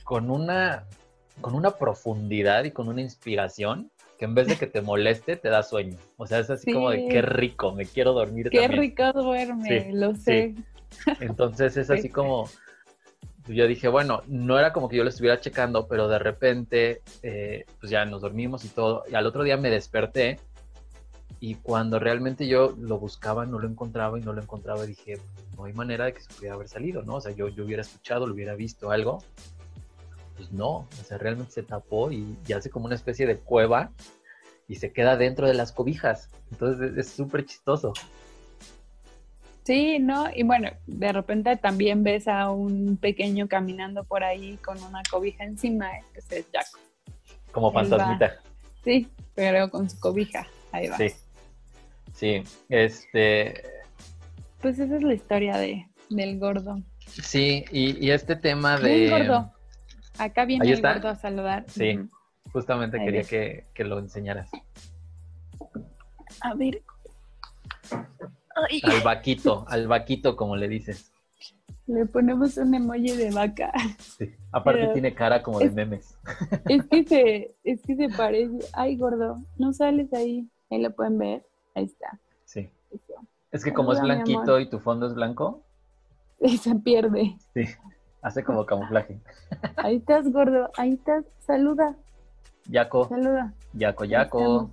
[0.04, 0.84] con una
[1.42, 5.50] con una profundidad y con una inspiración que en vez de que te moleste, te
[5.50, 5.96] da sueño.
[6.18, 8.50] O sea, es así como de qué rico, me quiero dormir.
[8.50, 10.56] Qué rico duerme, lo sé.
[11.20, 12.50] Entonces es así como,
[13.48, 17.66] yo dije, bueno, no era como que yo lo estuviera checando, pero de repente, eh,
[17.80, 19.04] pues ya nos dormimos y todo.
[19.10, 20.40] Y al otro día me desperté
[21.40, 25.20] y cuando realmente yo lo buscaba, no lo encontraba y no lo encontraba, dije,
[25.56, 27.16] no hay manera de que se pudiera haber salido, ¿no?
[27.16, 29.24] O sea, yo, yo hubiera escuchado, lo hubiera visto algo.
[30.36, 33.92] Pues no, o sea, realmente se tapó y, y hace como una especie de cueva
[34.68, 36.30] y se queda dentro de las cobijas.
[36.52, 37.94] Entonces es súper chistoso.
[39.64, 40.28] Sí, ¿no?
[40.34, 45.44] Y bueno, de repente también ves a un pequeño caminando por ahí con una cobija
[45.44, 46.80] encima, ese es Jaco.
[47.52, 48.40] Como fantasmita.
[48.84, 50.96] Sí, pero con su cobija, ahí va.
[50.96, 51.12] Sí,
[52.18, 53.64] sí, este...
[54.62, 56.82] Pues esa es la historia de, del gordo.
[57.06, 59.10] Sí, y, este tema de...
[59.10, 59.52] gordo.
[60.18, 61.66] Acá viene el gordo a saludar.
[61.68, 62.00] Sí,
[62.52, 64.50] justamente quería que, que lo enseñaras.
[66.42, 66.82] A ver,
[68.84, 71.12] al vaquito, al vaquito, como le dices.
[71.86, 73.72] Le ponemos un emoji de vaca.
[74.18, 76.18] Sí, aparte tiene cara como de memes.
[76.68, 78.58] Es que se, es que se parece.
[78.74, 80.50] Ay, gordo, no sales ahí.
[80.70, 81.46] Ahí lo pueden ver.
[81.78, 82.20] Ahí está.
[82.44, 82.72] Sí.
[83.52, 85.62] Es que como es blanquito y tu fondo es blanco.
[86.40, 87.38] Y se pierde.
[87.54, 87.66] Sí,
[88.24, 89.20] hace como camuflaje.
[89.76, 90.72] Ahí estás, gordo.
[90.76, 91.24] Ahí estás.
[91.46, 91.96] Saluda.
[92.66, 93.08] Yaco.
[93.10, 93.54] Saluda.
[93.74, 94.72] Yaco, Yaco.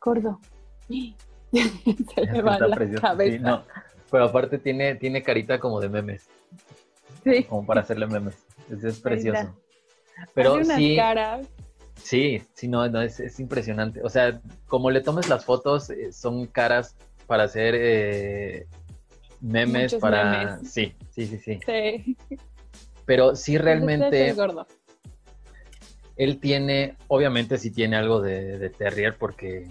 [0.00, 0.38] Gordo.
[0.88, 3.64] se le va la cabeza.
[4.12, 6.28] Pero aparte tiene, tiene carita como de memes.
[7.24, 7.42] Sí.
[7.44, 8.46] Como para hacerle memes.
[8.70, 9.56] Es, precioso.
[10.34, 10.96] Pero sí.
[12.02, 14.02] Sí, sí, no, no es, impresionante.
[14.02, 18.66] O sea, como le tomes las fotos, eh, son caras para hacer eh,
[19.40, 20.58] memes, para.
[20.64, 21.60] Sí, sí, sí, sí.
[21.64, 22.16] Sí.
[23.04, 24.34] Pero sí realmente.
[26.16, 29.66] Él tiene, obviamente sí tiene algo de, de terrier porque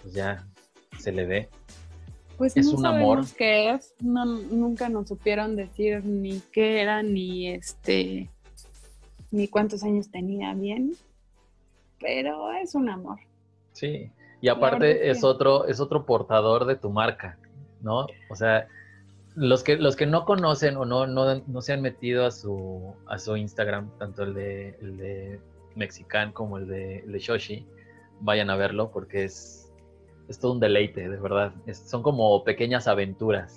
[0.00, 0.46] pues ya
[0.98, 1.48] se le ve.
[2.38, 3.24] Pues es un amor.
[3.36, 8.30] qué es, no, nunca nos supieron decir ni qué era, ni este,
[9.30, 10.92] ni cuántos años tenía bien,
[12.02, 13.18] pero es un amor.
[13.72, 14.10] Sí,
[14.40, 17.38] y aparte es otro, es otro portador de tu marca,
[17.80, 18.06] ¿no?
[18.28, 18.68] O sea,
[19.34, 23.18] los que, los que no conocen o no, no, se han metido a su, a
[23.18, 25.40] su Instagram, tanto el de, el de
[25.74, 27.66] Mexican como el de, el de Shoshi,
[28.20, 29.62] vayan a verlo porque es
[30.28, 31.52] es todo un deleite, de verdad.
[31.72, 33.54] son como pequeñas aventuras.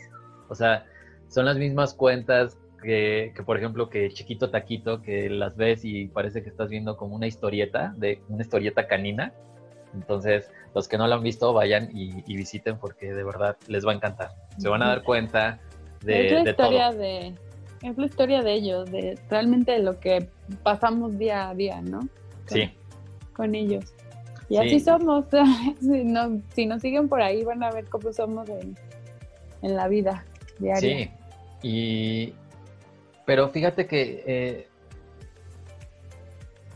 [0.49, 0.85] O sea,
[1.27, 6.43] son las mismas cuentas que, por ejemplo, que Chiquito Taquito, que las ves y parece
[6.43, 9.33] que estás viendo como una historieta, de una historieta canina.
[9.93, 13.91] Entonces, los que no lo han visto, vayan y, visiten porque de verdad les va
[13.91, 14.31] a encantar.
[14.57, 15.59] Se van a dar cuenta
[16.03, 17.33] de, es la historia De,
[17.81, 20.29] es la historia de ellos, de realmente lo que
[20.63, 22.07] pasamos día a día, ¿no?
[22.47, 22.71] sí.
[23.33, 23.93] Con ellos.
[24.47, 25.25] Y así somos.
[26.53, 28.77] si, nos siguen por ahí, van a ver cómo somos en,
[29.61, 30.23] en la vida
[30.59, 30.79] diaria.
[30.79, 31.09] Sí.
[31.63, 32.33] Y,
[33.25, 34.67] pero fíjate que eh,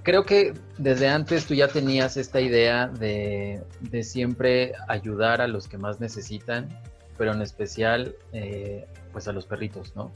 [0.04, 3.64] creo que desde antes tú ya tenías esta idea de,
[4.02, 6.68] siempre ayudar a los que más necesitan,
[7.18, 10.12] pero en especial eh, pues a los perritos, ¿no?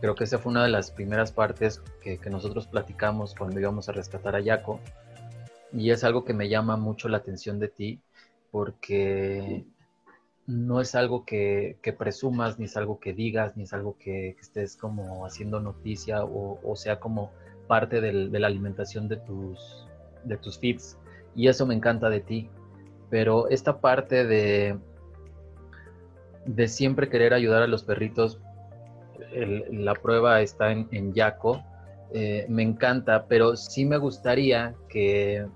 [0.00, 3.88] Creo que esa fue una de las primeras partes que, que, nosotros platicamos cuando íbamos
[3.88, 4.80] a rescatar a Yaco.
[5.72, 8.00] Y es algo que me llama mucho la atención de ti,
[8.50, 9.64] porque
[10.50, 14.76] no es algo que, presumas, ni es algo que digas, ni es algo que, estés
[14.76, 17.30] como haciendo noticia o, sea como
[17.66, 19.86] parte de la alimentación de tus,
[20.24, 20.98] de tus feeds.
[21.34, 22.50] Y eso me encanta de ti.
[23.08, 24.78] Pero esta parte de,
[26.46, 28.40] de siempre querer ayudar a los perritos,
[29.32, 31.62] la prueba está en, en Yaco,
[32.12, 35.46] eh, me encanta, pero sí me gustaría que,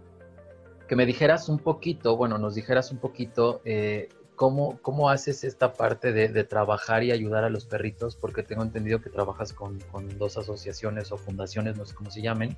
[0.87, 5.75] que me dijeras un poquito, bueno, nos dijeras un poquito eh, ¿Cómo, ¿Cómo haces esta
[5.75, 8.17] parte de, trabajar y ayudar a los perritos?
[8.17, 9.79] Porque tengo entendido que trabajas con,
[10.19, 12.57] dos asociaciones o fundaciones, no sé cómo se llamen.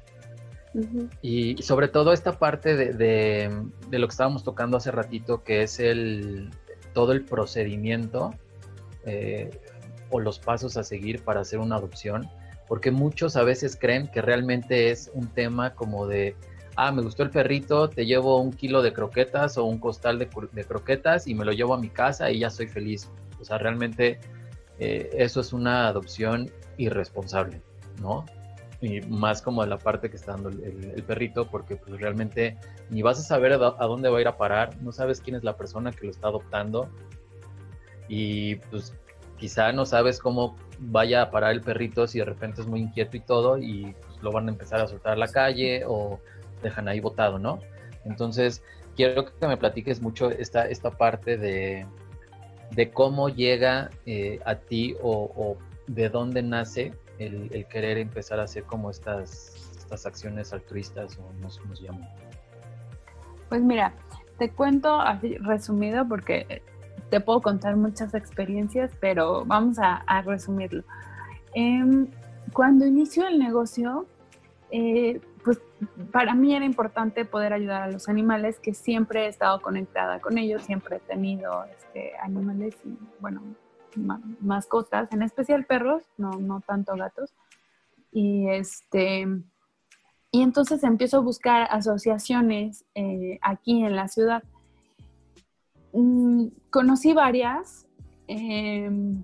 [1.23, 3.51] Y sobre todo esta parte de,
[3.91, 6.51] lo que estábamos tocando hace ratito, que es el,
[6.95, 8.35] todo el procedimiento
[9.05, 9.51] eh,
[10.11, 12.29] o los pasos a seguir para hacer una adopción,
[12.69, 16.37] porque muchos a veces creen que realmente es un tema como de
[16.77, 20.29] ah, me gustó el perrito, te llevo un kilo de croquetas o un costal de,
[20.65, 23.11] croquetas y me lo llevo a mi casa y ya soy feliz.
[23.41, 24.21] O sea, realmente
[24.79, 27.61] eh, eso es una adopción irresponsable,
[28.01, 28.27] ¿no?
[28.83, 32.59] Y más como de la parte que está dando el, perrito, porque pues realmente
[32.91, 35.45] ni vas a saber a, dónde va a ir a parar, no sabes quién es
[35.45, 36.91] la persona que lo está adoptando
[38.09, 38.95] y pues
[39.39, 43.17] quizá no sabes cómo vaya a parar el perrito si de repente es muy inquieto
[43.17, 46.21] y todo y pues, lo van a empezar a soltar a la calle o
[46.63, 47.61] dejan ahí votado, ¿no?
[48.05, 48.63] Entonces,
[48.97, 51.87] quiero que me platiques mucho esta, esta parte de,
[52.93, 58.91] cómo llega eh, a ti o, de dónde nace el, querer empezar a hacer como
[58.91, 62.09] estas, estas acciones altruistas o no sé cómo se llaman.
[63.49, 63.95] Pues mira,
[64.39, 66.63] te cuento así resumido porque
[67.11, 70.83] te puedo contar muchas experiencias, pero vamos a, resumirlo.
[71.55, 72.09] Em,
[72.53, 74.07] cuando inició el negocio,
[74.71, 75.61] eh, pues
[76.11, 80.39] para mí era importante poder ayudar a los animales, que siempre he estado conectada con
[80.39, 83.43] ellos, siempre he tenido este, animales y, bueno,
[84.41, 87.33] mascotas, en especial perros, no, no tanto gatos.
[88.11, 89.25] Y, este,
[90.33, 94.43] y entonces empiezo a buscar asociaciones eh, aquí en la ciudad.
[95.93, 97.87] Mm, conocí varias
[98.27, 99.23] em,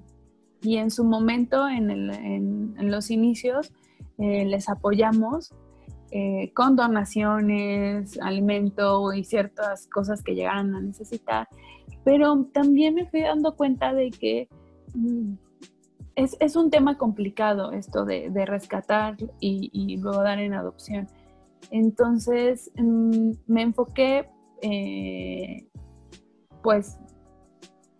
[0.60, 3.72] y en su momento, en, los inicios,
[4.18, 5.52] eh, les apoyamos
[6.14, 11.48] eh, con donaciones, alimento y ciertas cosas que llegaran a necesitar,
[12.04, 14.46] pero también me fui dando cuenta de que
[14.92, 15.32] mm,
[16.16, 21.08] es, un tema complicado esto de, rescatar y, luego dar en adopción.
[21.70, 24.28] Entonces mm, me enfoqué
[24.60, 25.66] eh,
[26.62, 26.98] pues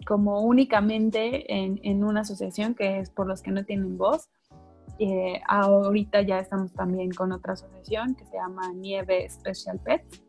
[0.07, 4.29] como únicamente en, en, una asociación que es por los que no tienen voz
[4.99, 10.23] eh, ahorita ya estamos también con otra asociación que se llama Nieve Special Pets.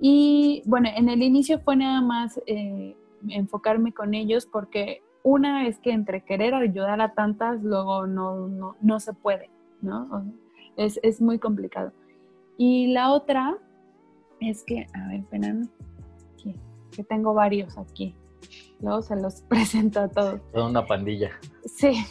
[0.00, 2.96] Y bueno, en el inicio fue nada más eh,
[3.28, 8.76] enfocarme con ellos porque una es que entre querer ayudar a tantas, luego no, no,
[8.80, 10.24] no se puede, ¿no?
[10.76, 11.92] Es, es, muy complicado.
[12.58, 13.56] Y la otra
[14.40, 15.70] es que, a ver, esperen,
[16.92, 18.14] que tengo varios aquí.
[18.80, 20.40] Luego se los presento a todos.
[20.52, 21.30] Toda una pandilla.
[21.64, 22.04] Sí,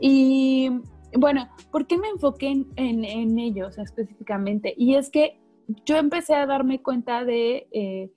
[0.00, 0.70] y
[1.16, 4.74] bueno, ¿por qué me enfoqué en, ellos específicamente?
[4.76, 5.40] Y es que
[5.84, 8.10] yo empecé a darme cuenta de eh,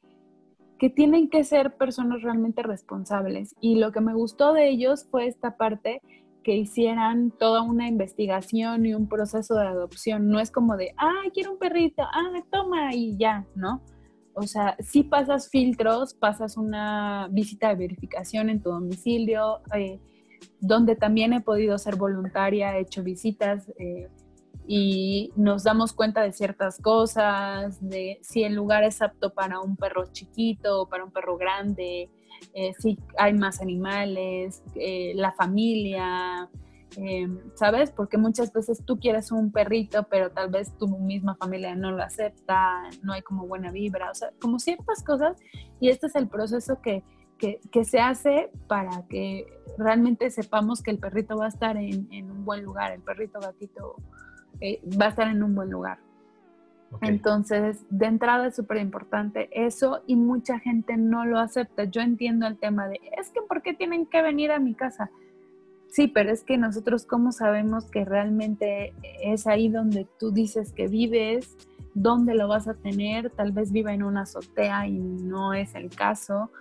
[0.78, 3.56] que tienen que ser personas realmente responsables.
[3.62, 6.02] Y lo que me gustó de ellos fue esta parte
[6.43, 10.28] que hicieran toda una investigación y un proceso de adopción.
[10.28, 13.82] No es como de, ah, quiero un perrito, ah, toma y ya, ¿no?
[14.34, 19.99] O sea, si pasas filtros, pasas una visita de verificación en tu domicilio, eh,
[20.60, 24.10] donde también he podido ser voluntaria, he hecho visitas eh,
[24.68, 27.80] y nos damos cuenta de ciertas cosas,
[28.22, 32.10] si el lugar es apto para un perro chiquito o para un perro grande,
[32.54, 36.50] eh, si hay más animales, eh, la familia,
[37.56, 37.89] ¿sabes?
[37.89, 42.04] Porque muchas veces tú quieres un perrito, pero tal vez tu misma familia no lo
[42.04, 45.38] acepta, no hay como buena vibra, o sea, como ciertas cosas.
[45.80, 47.04] Y este es el proceso que,
[47.72, 52.46] que, se hace para que realmente sepamos que el perrito va a estar en, un
[52.46, 53.96] buen lugar, el perrito gatito
[54.60, 55.98] eh, va a estar en un buen lugar.
[57.02, 61.86] Entonces, de entrada es súper importante eso y mucha gente no lo acepta.
[61.86, 65.10] Yo entiendo el tema de, es que ¿por qué tienen que venir a mi casa?
[65.89, 70.88] Sí, pero es que nosotros cómo sabemos que realmente es ahí donde tú dices que
[70.88, 71.56] vives,
[71.94, 75.89] dónde lo vas a tener, tal vez viva en una azotea y no es el
[75.89, 76.52] caso.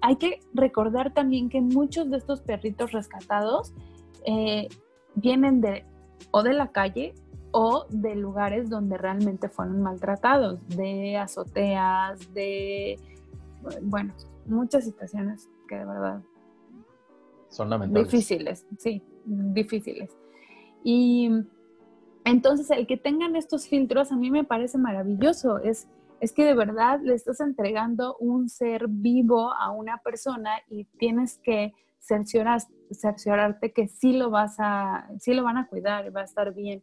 [0.00, 3.74] Hay que recordar también que muchos de estos perritos rescatados
[4.24, 4.68] eh,
[5.14, 5.84] vienen de
[6.30, 7.14] o de la calle
[7.52, 12.98] o de lugares donde realmente fueron maltratados, de azoteas, de,
[13.82, 14.14] bueno,
[14.46, 16.22] muchas situaciones que de verdad
[17.48, 18.10] son lamentables.
[18.10, 20.16] Difíciles, sí, difíciles.
[20.84, 21.30] Y
[22.24, 25.58] entonces el que tengan estos filtros a mí me parece maravilloso.
[25.58, 25.88] Es,
[26.20, 31.38] es que de verdad le estás entregando un ser vivo a una persona y tienes
[31.42, 36.24] que cerciorarte que sí lo vas a, sí lo van a cuidar y va a
[36.24, 36.82] estar bien.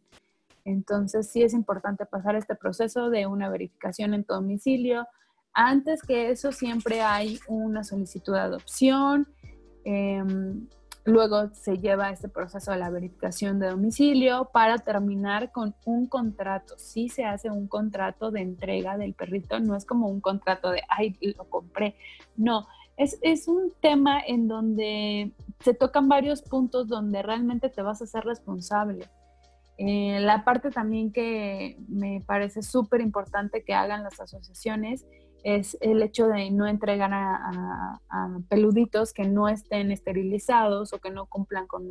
[0.64, 5.06] Entonces sí es importante pasar este proceso de una verificación en tu domicilio.
[5.52, 9.26] Antes que eso siempre hay una solicitud de adopción,
[9.90, 10.68] Em,
[11.04, 16.74] luego se lleva este proceso de la verificación de domicilio para terminar con un contrato.
[16.78, 20.82] Sí se hace un contrato de entrega del perrito, no es como un contrato de,
[20.88, 21.96] ay, lo compré.
[22.36, 28.02] No, es, es un tema en donde se tocan varios puntos donde realmente te vas
[28.02, 29.06] a ser responsable.
[29.80, 35.06] Eh, la parte también que me parece súper importante que hagan las asociaciones
[35.44, 38.00] es el hecho de no entregar a,
[38.48, 41.84] peluditos que no estén esterilizados o que no cumplan con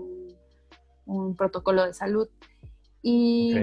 [1.06, 2.28] un, protocolo de salud.
[3.02, 3.54] Y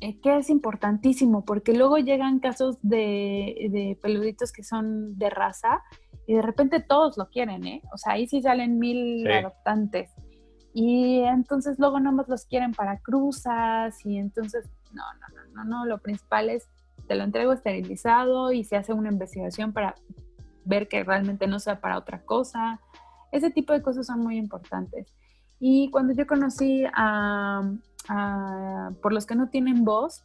[0.00, 5.82] eh, que es importantísimo, porque luego llegan casos de, peluditos que son de raza
[6.26, 7.82] y de repente todos lo quieren, ¿eh?
[7.92, 10.10] O sea, ahí sí salen mil adoptantes.
[10.74, 15.86] Y entonces luego nomás los quieren para cruzas y entonces, no, no, no, no, no,
[15.86, 16.68] lo principal es
[17.06, 19.94] te lo entrego esterilizado y se hace una investigación para
[20.64, 22.80] ver que realmente no sea para otra cosa.
[23.32, 25.06] Ese tipo de cosas son muy importantes.
[25.58, 27.62] Y cuando yo conocí a,
[29.02, 30.24] por los que no tienen voz,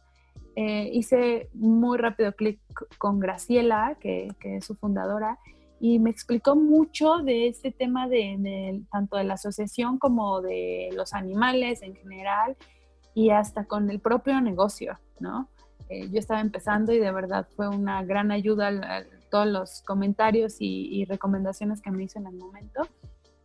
[0.54, 2.60] eh, hice muy rápido clic
[2.98, 5.38] con Graciela, que, es su fundadora,
[5.80, 11.12] y me explicó mucho de este tema de, tanto de la asociación como de los
[11.12, 12.56] animales en general
[13.14, 15.48] y hasta con el propio negocio, ¿no?
[15.92, 20.56] Eh, yo estaba empezando y de verdad fue una gran ayuda a, todos los comentarios
[20.58, 22.82] y, recomendaciones que me hizo en el momento.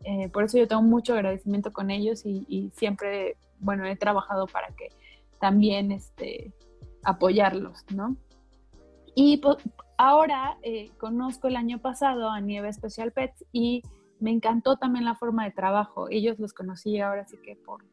[0.04, 4.68] Eh, por eso yo tengo mucho agradecimiento con ellos y, siempre, bueno, he trabajado para
[4.70, 4.90] que
[5.42, 6.54] también este,
[7.04, 8.16] apoyarlos, ¿no?
[9.14, 9.42] Y
[9.98, 13.82] ahora eh, conozco el año pasado a Nieve Special Pets y
[14.20, 16.08] me encantó también la forma de trabajo.
[16.10, 17.84] Ellos los conocí ahora sí que por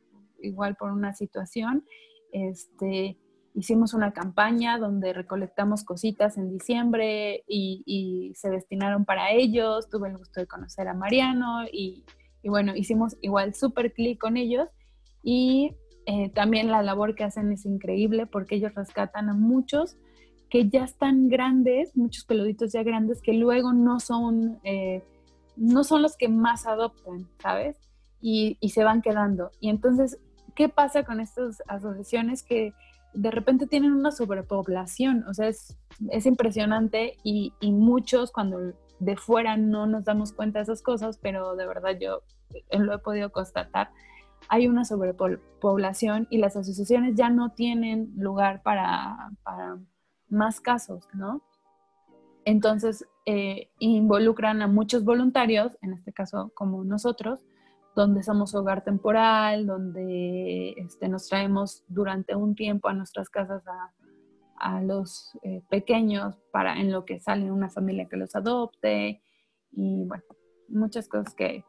[0.41, 1.85] igual por una situación.
[2.33, 3.17] Este,
[3.55, 9.89] hicimos una campaña donde recolectamos cositas en diciembre y, se destinaron para ellos.
[9.89, 12.05] Tuve el gusto de conocer a Mariano y,
[12.43, 14.69] bueno, hicimos igual súper clic con ellos
[15.23, 15.77] y
[16.07, 19.97] eh, también la labor que hacen es increíble porque ellos rescatan a muchos
[20.51, 25.03] que ya están grandes, muchos peluditos ya grandes que luego no son, eh,
[25.57, 27.77] no son los que más adoptan, ¿sabes?
[28.21, 29.53] Y, y se van quedando.
[29.61, 30.19] Y entonces,
[30.55, 32.75] ¿qué pasa con estas asociaciones que
[33.15, 35.77] de repente tienen una sobrepoblación, o sea, es,
[36.27, 38.59] impresionante y, muchos cuando
[38.99, 42.23] de fuera no nos damos cuenta de esas cosas, pero de verdad yo
[42.79, 43.91] lo he podido constatar,
[44.49, 49.31] hay una sobrepoblación y las asociaciones ya no tienen lugar para,
[50.29, 51.43] más casos, ¿no?
[52.45, 57.45] Entonces, eh, involucran a muchos voluntarios, en este caso como nosotros,
[57.95, 63.91] donde somos hogar temporal, donde este, nos traemos durante un tiempo a nuestras casas a,
[64.83, 69.21] los eh, pequeños para en lo que sale una familia que los adopte
[69.73, 70.25] y bueno,
[70.69, 71.65] muchas cosas que,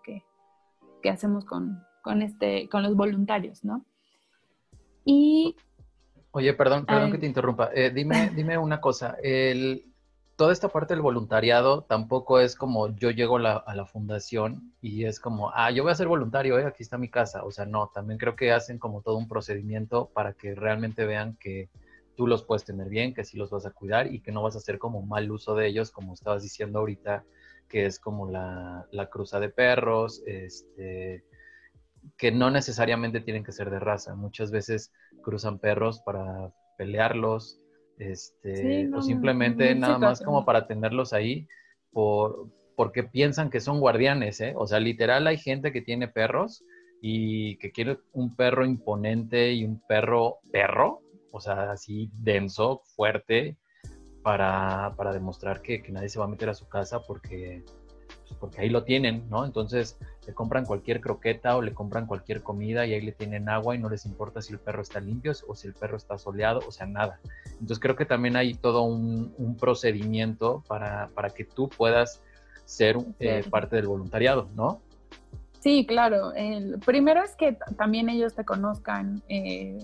[1.09, 1.81] hacemos con,
[2.21, 3.85] este, con los voluntarios, ¿no?
[5.03, 5.55] Y...
[6.31, 7.69] Oye, perdón, perdón que te interrumpa.
[7.73, 9.17] Eh, dime, dime una cosa.
[9.21, 9.93] El,
[10.35, 15.19] toda esta parte del voluntariado tampoco es como yo llego a la fundación y es
[15.19, 17.43] como, ah, yo voy a ser voluntario, eh, aquí está mi casa.
[17.43, 21.37] O sea, no, también creo que hacen como todo un procedimiento para que realmente vean
[21.39, 21.69] que
[22.15, 24.55] tú los puedes tener bien, que sí los vas a cuidar y que no vas
[24.55, 27.23] a hacer como mal uso de ellos, como estabas diciendo ahorita,
[27.67, 31.25] que es como la, la cruza de perros, este,
[32.17, 34.15] que no necesariamente tienen que ser de raza.
[34.15, 34.91] Muchas veces
[35.23, 37.59] cruzan perros para pelearlos,
[37.97, 41.47] este, o simplemente nada más como para tenerlos ahí
[41.91, 44.53] por, porque piensan que son guardianes, ¿eh?
[44.57, 46.63] O sea, literal hay gente que tiene perros
[47.01, 53.57] y que quiere un perro imponente y un perro perro, o sea, así denso, fuerte,
[54.23, 57.63] para, para demostrar que, que, nadie se va a meter a su casa porque,
[58.35, 59.45] pues, porque ahí lo tienen, ¿no?
[59.45, 63.75] Entonces le compran cualquier croqueta o le compran cualquier comida y ahí le tienen agua
[63.75, 66.61] y no les importa si el perro está limpio o si el perro está soleado,
[66.67, 67.19] o sea, nada.
[67.53, 72.21] Entonces creo que también hay todo un, un procedimiento para, para que tú puedas
[72.65, 74.81] ser eh, parte del voluntariado, ¿no?
[75.59, 76.33] Sí, claro.
[76.33, 79.23] El primero es que también ellos te conozcan.
[79.29, 79.79] Eh,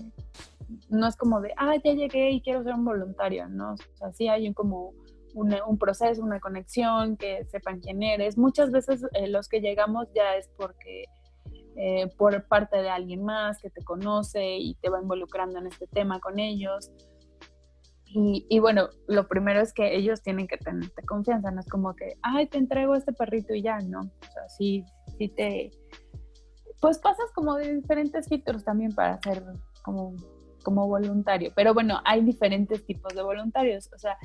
[0.88, 3.72] no es como de, ah, ya llegué y quiero ser un voluntario, ¿no?
[3.72, 4.92] O sea, sí hay un, como
[5.34, 8.36] un proceso, una conexión, que sepan quién eres.
[8.36, 11.06] Muchas veces eh, los que llegamos ya es porque
[12.16, 16.20] por parte de alguien más que te conoce y te va involucrando en este tema
[16.20, 16.90] con ellos.
[18.14, 22.18] Y, bueno, lo primero es que ellos tienen que tenerte confianza, no es como que,
[22.20, 24.00] ay, te entrego este perrito y ya, ¿no?
[24.00, 24.84] O sea, sí,
[25.16, 25.70] sí te...
[26.78, 29.42] Pues pasas como de diferentes filtros también para ser
[29.82, 30.14] como,
[30.62, 34.18] como voluntario, pero bueno, hay diferentes tipos de voluntarios, o sea,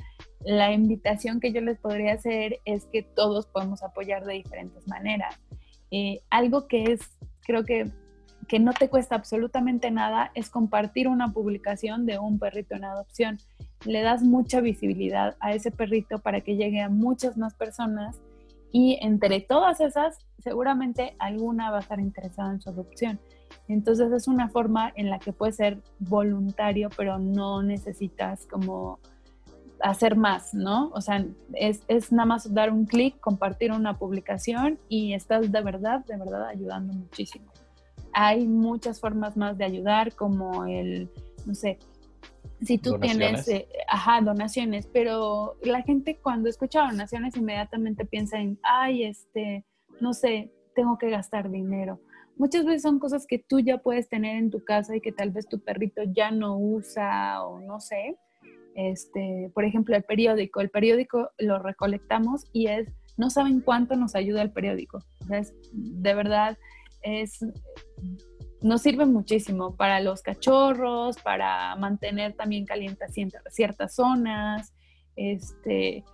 [0.44, 5.38] la invitación que yo les podría hacer es que todos podemos apoyar de diferentes maneras.
[5.90, 7.00] Eh, algo que es,
[7.44, 7.90] creo que
[8.48, 13.38] que no te cuesta absolutamente nada es compartir una publicación de un perrito en adopción.
[13.84, 18.16] Le das mucha visibilidad a ese perrito para que llegue a muchas más personas
[18.72, 23.20] y entre todas esas seguramente alguna va a estar interesada en su adopción.
[23.68, 28.98] Entonces es una forma en la que puedes ser voluntario, pero no necesitas como
[29.80, 30.90] hacer más, ¿no?
[30.90, 31.24] O sea,
[31.54, 36.16] es, es nada más dar un clic, compartir una publicación y estás de verdad, de
[36.16, 37.50] verdad ayudando muchísimo
[38.12, 41.08] hay muchas formas más de ayudar, como el,
[41.46, 41.78] no sé,
[42.60, 48.58] si tú tienes, eh, ajá, donaciones, pero la gente cuando escucha donaciones inmediatamente piensa en,
[48.64, 49.64] ay, este,
[50.00, 52.00] no sé, tengo que gastar dinero.
[52.36, 55.30] Muchas veces son cosas que tú ya puedes tener en tu casa y que tal
[55.30, 58.16] vez tu perrito ya no usa o no sé.
[58.74, 60.60] Este, por ejemplo, el periódico.
[60.60, 65.00] El periódico lo recolectamos y es, no saben cuánto nos ayuda el periódico.
[65.72, 66.56] de verdad,
[67.02, 67.44] es,
[68.60, 73.14] nos sirve muchísimo para los cachorros, para mantener también calientes
[73.50, 74.72] ciertas zonas.
[75.16, 76.04] Este,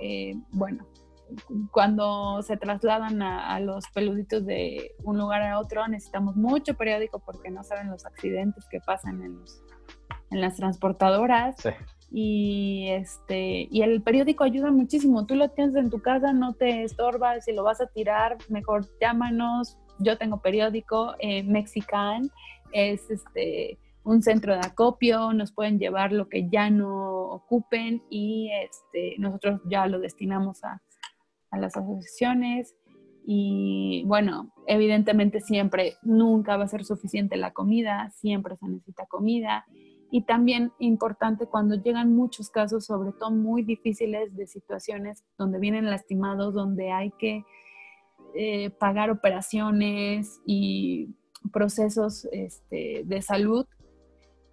[0.00, 0.86] eh, bueno,
[1.70, 7.50] cuando se trasladan a, los peluditos de un lugar a otro, necesitamos mucho periódico porque
[7.50, 9.38] no saben los accidentes que pasan en,
[10.30, 11.56] en las transportadoras.
[12.10, 15.26] Y este, y el periódico ayuda muchísimo.
[15.26, 18.86] Tú lo tienes en tu casa, no te estorbas, si lo vas a tirar, mejor
[19.00, 22.30] llámanos, yo tengo periódico eh, Mexican,
[22.72, 28.50] es este, un centro de acopio, nos pueden llevar lo que ya no ocupen y
[28.62, 30.80] este, nosotros ya lo destinamos a,
[31.50, 32.74] a las asociaciones.
[33.30, 39.66] Y bueno, evidentemente siempre, nunca va a ser suficiente la comida, siempre se necesita comida.
[40.10, 45.90] Y también importante cuando llegan muchos casos, sobre todo muy difíciles de situaciones donde vienen
[45.90, 47.44] lastimados, donde hay que
[48.34, 51.14] eh, pagar operaciones y
[51.52, 53.66] procesos este, de salud.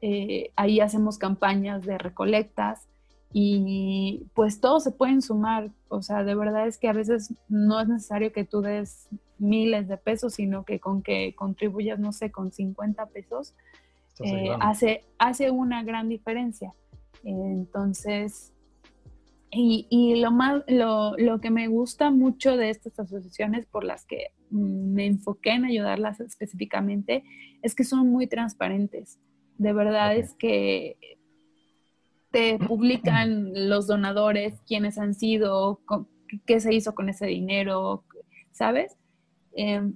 [0.01, 2.87] Eh, ahí hacemos campañas de recolectas
[3.37, 5.71] y pues todos se pueden sumar.
[5.89, 9.87] O sea, de verdad es que a veces no es necesario que tú des miles
[9.87, 13.53] de pesos, sino que con que contribuyas, no sé, con 50 pesos,
[14.23, 16.73] eh, hace, hace una gran diferencia.
[17.23, 18.53] Entonces,
[19.51, 24.27] y, lo, más, lo, lo, que me gusta mucho de estas asociaciones por las que
[24.49, 27.23] me enfoqué en ayudarlas específicamente
[27.61, 29.19] es que son muy transparentes.
[29.57, 30.97] De verdad es que
[32.31, 35.81] te publican los donadores, quiénes han sido,
[36.45, 38.03] qué se hizo con ese dinero,
[38.51, 38.97] ¿sabes?
[39.53, 39.95] Em,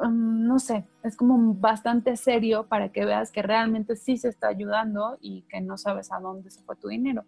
[0.00, 4.48] um, no sé, es como bastante serio para que veas que realmente sí se está
[4.48, 7.24] ayudando y que no sabes a dónde se fue tu dinero.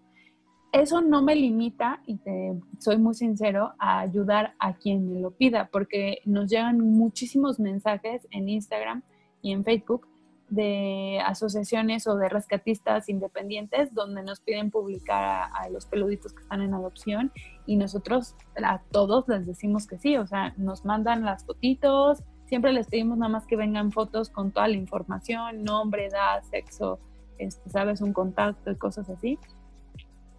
[0.73, 5.31] Eso no me limita, y te soy muy sincero, a ayudar a quien me lo
[5.33, 9.03] pida, porque nos llegan muchísimos mensajes en Instagram
[9.43, 10.09] y en Facebook
[10.53, 16.61] de asociaciones o de rescatistas independientes donde nos piden publicar a, los peluditos que están
[16.61, 17.33] en adopción
[17.65, 22.23] y nosotros a todos les decimos que sí, o sea, nos mandan las fotitos,
[22.53, 26.99] siempre les pedimos nada más que vengan fotos con toda la información, nombre, edad, sexo,
[27.39, 29.39] este, sabes, un contacto y cosas así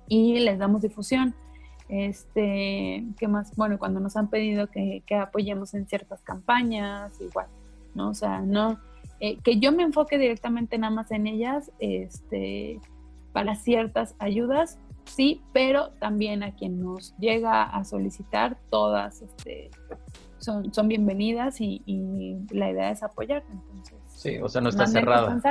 [0.07, 1.33] y les damos difusión.
[1.89, 3.55] Este, ¿qué más?
[3.55, 7.47] Bueno, cuando nos han pedido que, que apoyemos en ciertas campañas, igual.
[7.95, 8.09] ¿no?
[8.09, 8.79] O sea, no,
[9.19, 12.79] eh, que yo me enfoque directamente nada más en ellas, este,
[13.31, 19.71] para ciertas ayudas, sí, pero también a quien nos llega a solicitar, todas este,
[20.43, 21.81] son, son bienvenidas y,
[22.51, 23.43] la idea es apoyar.
[23.49, 25.41] Entonces, sí, o sea, no está cerrada.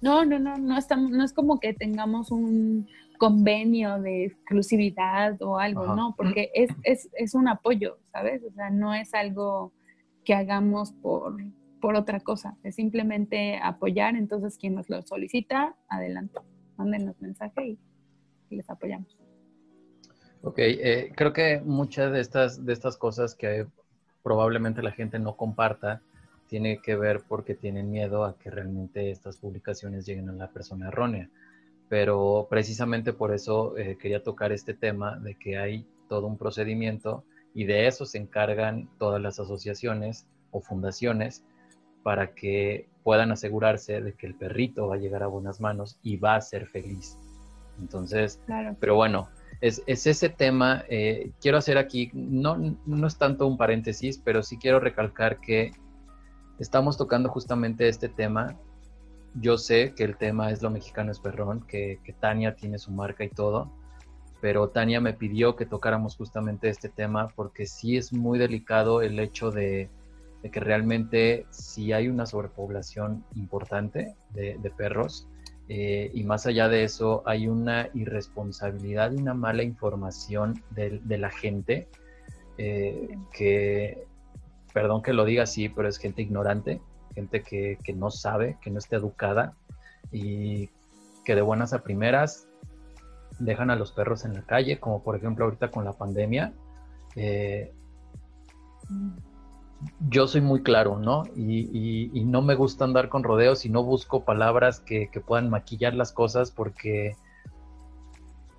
[0.00, 5.58] No, no, no, no, estamos, no es como que tengamos un convenio de exclusividad o
[5.58, 8.42] algo, no, porque es, es, es un apoyo, ¿sabes?
[8.44, 9.72] O sea, no es algo
[10.24, 11.36] que hagamos por,
[11.80, 16.40] por otra cosa, es simplemente apoyar, entonces quien nos lo solicita, adelante,
[16.76, 17.78] mándenos mensaje
[18.50, 19.16] y les apoyamos.
[20.42, 23.66] Ok, eh, creo que muchas de estas, de estas cosas que
[24.26, 26.02] probablemente la gente no comparta
[26.48, 30.88] tiene que ver porque tienen miedo a que realmente estas publicaciones lleguen a la persona
[30.88, 31.30] errónea.
[31.88, 37.22] Pero precisamente por eso eh, quería tocar este tema de que hay todo un procedimiento
[37.54, 41.44] y de eso se encargan todas las asociaciones o fundaciones
[42.02, 46.16] para que puedan asegurarse de que el perrito va a llegar a buenas manos y
[46.16, 47.16] va a ser feliz.
[47.78, 48.40] Entonces,
[48.80, 49.28] pero bueno,
[49.60, 50.84] es, ese tema.
[50.88, 55.72] Eh, quiero hacer aquí, no, no es tanto un paréntesis, pero sí quiero recalcar que
[56.58, 58.56] estamos tocando justamente este tema.
[59.34, 63.24] Yo sé que el tema es lo mexicano es perrón, que, Tania tiene su marca
[63.24, 63.70] y todo,
[64.40, 69.18] pero Tania me pidió que tocáramos justamente este tema porque sí es muy delicado el
[69.18, 69.90] hecho de,
[70.50, 75.28] que realmente si hay una sobrepoblación importante de perros,
[75.68, 81.30] eh, y más allá de eso, hay una irresponsabilidad y una mala información de, la
[81.30, 81.88] gente
[82.56, 84.06] eh, que,
[84.72, 86.80] perdón que lo diga así, pero es gente ignorante,
[87.14, 89.54] gente que, no sabe, que no está educada
[90.12, 90.70] y
[91.24, 92.46] que de buenas a primeras
[93.40, 96.52] dejan a los perros en la calle, como por ejemplo ahorita con la pandemia.
[97.16, 97.72] Eh,
[100.08, 101.24] yo soy muy claro, ¿no?
[101.36, 106.12] Y, no me gusta andar con rodeos y no busco palabras que, puedan maquillar las
[106.12, 107.16] cosas porque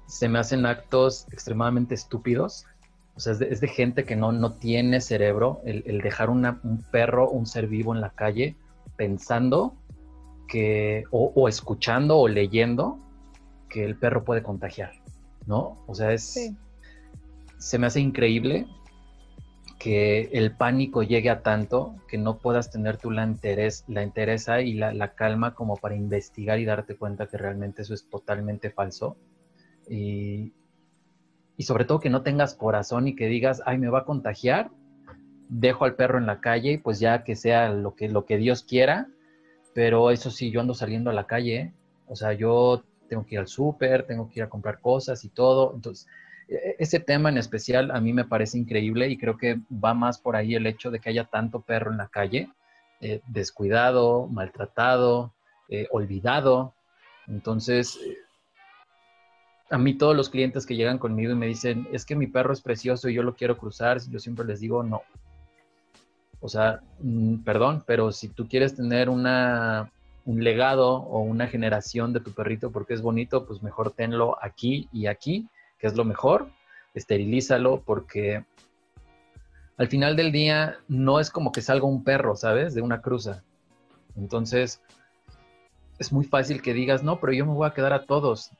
[0.07, 2.65] se me hacen actos extremadamente estúpidos.
[3.15, 7.45] O sea, es de, gente que no, no tiene cerebro el, dejar un perro, un
[7.45, 8.55] ser vivo en la calle
[8.95, 9.75] pensando
[10.47, 12.99] que, o, escuchando o leyendo
[13.69, 14.91] que el perro puede contagiar,
[15.45, 15.83] ¿no?
[15.87, 16.53] O sea, es...
[17.59, 18.67] Se me hace increíble
[19.77, 24.61] que el pánico llegue a tanto que no puedas tener tú la, interés, la interesa
[24.61, 29.17] y la, calma como para investigar y darte cuenta que realmente eso es totalmente falso.
[29.89, 30.53] Y,
[31.59, 34.71] sobre todo que no tengas corazón y que digas, ay, me va a contagiar,
[35.49, 38.37] dejo al perro en la calle y pues ya que sea lo que, lo que
[38.37, 39.07] Dios quiera,
[39.73, 41.73] pero eso sí, yo ando saliendo a la calle,
[42.07, 45.29] o sea, yo tengo que ir al súper, tengo que ir a comprar cosas y
[45.29, 46.07] todo, entonces
[46.47, 50.35] ese tema en especial a mí me parece increíble y creo que va más por
[50.35, 52.49] ahí el hecho de que haya tanto perro en la calle,
[53.01, 55.33] eh, descuidado, maltratado,
[55.69, 56.73] eh, olvidado.
[57.27, 58.17] Entonces, eh,
[59.69, 62.53] a mí todos los clientes que llegan conmigo y me dicen, es que mi perro
[62.53, 65.01] es precioso y yo lo quiero cruzar, yo siempre les digo, no.
[66.39, 69.91] O sea, mm, perdón, pero si tú quieres tener una,
[70.25, 74.87] un legado o una generación de tu perrito porque es bonito, pues mejor tenlo aquí
[74.93, 76.49] y aquí que es lo mejor,
[76.93, 78.43] esterilízalo porque
[79.77, 82.73] al final del día no es como que salga un perro, ¿sabes?
[82.73, 83.43] De una cruza.
[84.15, 84.81] Entonces,
[85.99, 88.51] es muy fácil que digas, no, pero yo me voy a quedar a todos.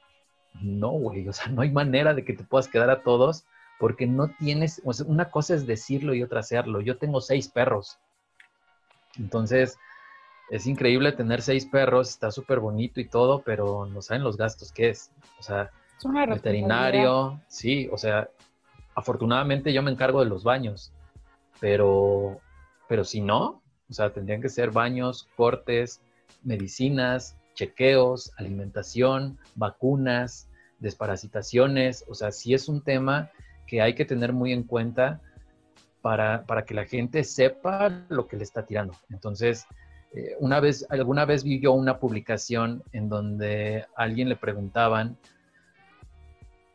[0.62, 3.46] No, güey, o sea, no hay manera de que te puedas quedar a todos
[3.80, 6.82] porque no tienes, una cosa es decirlo y otra hacerlo.
[6.82, 8.00] Yo tengo seis perros.
[9.18, 9.78] Entonces,
[10.50, 14.72] es increíble tener seis perros, está súper bonito y todo, pero no saben los gastos
[14.72, 15.12] que es.
[15.40, 15.72] O sea,
[16.04, 18.30] veterinario, sí, o sea,
[18.96, 20.92] afortunadamente yo me encargo de los baños,
[21.60, 22.40] pero,
[22.88, 26.02] pero si no, o sea, tendrían que ser baños, cortes,
[26.44, 33.32] medicinas, chequeos, alimentación, vacunas, desparasitaciones, o sea, sí es un tema
[33.66, 35.22] que hay que tener muy en cuenta
[36.02, 38.94] para, que la gente sepa lo que le está tirando.
[39.10, 39.66] Entonces,
[40.14, 45.18] eh, una vez, alguna vez vi yo una publicación en donde alguien le preguntaban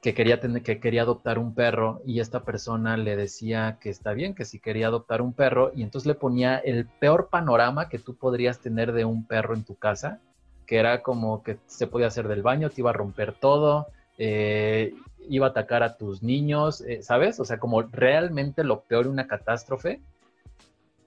[0.03, 4.13] que quería, tener, que quería adoptar un perro y esta persona le decía que está
[4.13, 8.01] bien, que si quería adoptar un perro y entonces le ponía el peor panorama que
[8.01, 10.19] tú podrías tener de un perro en tu casa,
[10.67, 13.87] que era como que se podía hacer del baño, te iba a romper todo,
[14.19, 14.93] eh,
[15.29, 17.39] iba a atacar a tus niños, eh, ¿sabes?
[17.39, 20.01] O sea, como realmente lo peor, una catástrofe,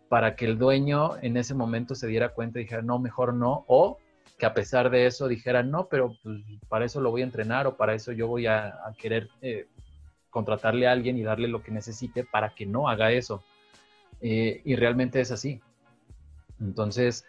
[0.08, 3.66] para que el dueño en ese momento se diera cuenta y dijera, no, mejor no,
[3.68, 3.98] o
[4.38, 7.67] que a pesar de eso dijeran, no, pero pues, para eso lo voy a entrenar
[7.67, 9.67] o para eso yo voy a, querer eh,
[10.29, 13.43] contratarle a alguien y darle lo que necesite para que no haga eso.
[14.21, 15.61] Eh, y realmente es así.
[16.59, 17.25] Entonces,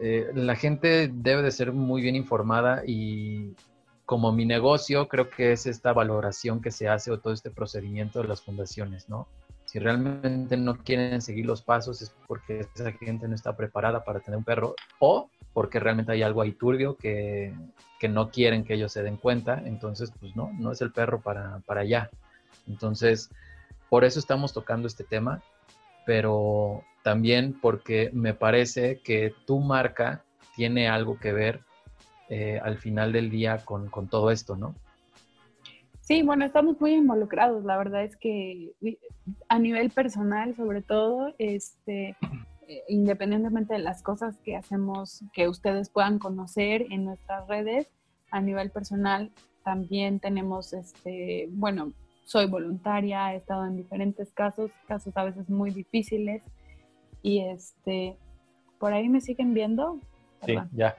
[0.00, 3.54] eh, la gente debe de ser muy bien informada y
[4.06, 8.22] como mi negocio creo que es esta valoración que se hace o todo este procedimiento
[8.22, 9.28] de las fundaciones, ¿no?
[9.66, 14.18] Si realmente no quieren seguir los pasos es porque esa gente no está preparada para
[14.18, 17.54] tener un perro o porque realmente hay algo ahí turbio que,
[17.98, 21.20] que no quieren que ellos se den cuenta, entonces pues no, no es el perro
[21.20, 22.10] para, para allá.
[22.68, 23.30] Entonces,
[23.88, 25.42] por eso estamos tocando este tema,
[26.06, 30.24] pero también porque me parece que tu marca
[30.54, 31.60] tiene algo que ver
[32.28, 34.74] eh, al final del día con, con todo esto, ¿no?
[36.00, 37.64] Sí, bueno, estamos muy involucrados.
[37.64, 38.72] La verdad es que
[39.48, 42.16] a nivel personal, sobre todo, este,
[42.70, 47.88] eh, independientemente de las cosas que hacemos, que ustedes puedan conocer en nuestras redes,
[48.30, 49.32] a nivel personal
[49.64, 51.92] también tenemos, este, bueno,
[52.24, 56.42] soy voluntaria, he estado en diferentes casos, casos a veces muy difíciles,
[57.22, 58.16] y este,
[58.78, 59.98] por ahí me siguen viendo.
[60.46, 60.94] Sí, ya.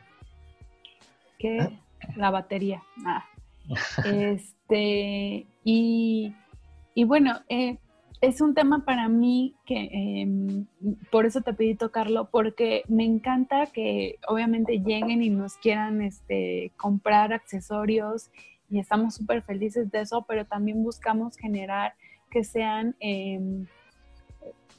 [1.40, 1.80] Que
[2.18, 2.84] la batería.
[3.06, 3.24] Ah.
[4.06, 6.34] Este, y,
[7.06, 7.78] bueno, eh,
[8.22, 10.68] es un tema para mí que em,
[11.12, 16.72] por eso te pedí tocarlo, porque me encanta que obviamente lleguen y nos quieran este,
[16.78, 18.30] comprar accesorios
[18.70, 21.96] y estamos súper felices de eso, pero también buscamos generar
[22.30, 23.66] que sean, em,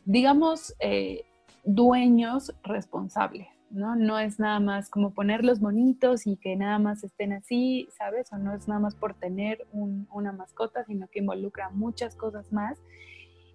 [0.05, 1.25] digamos, eh,
[1.65, 3.49] dueños responsables.
[3.71, 3.97] ¿no?
[3.97, 8.31] No es nada más como ponerlos bonitos y que nada más estén así, ¿sabes?
[8.33, 12.79] O no es nada más por tener una mascota, sino que involucra muchas cosas más.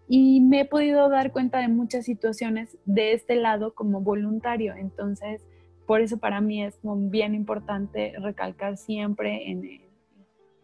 [0.08, 4.74] Y me he podido dar cuenta de muchas situaciones de este lado como voluntario.
[4.76, 5.45] Entonces,
[5.86, 9.82] por eso para mí es bien importante recalcar siempre en,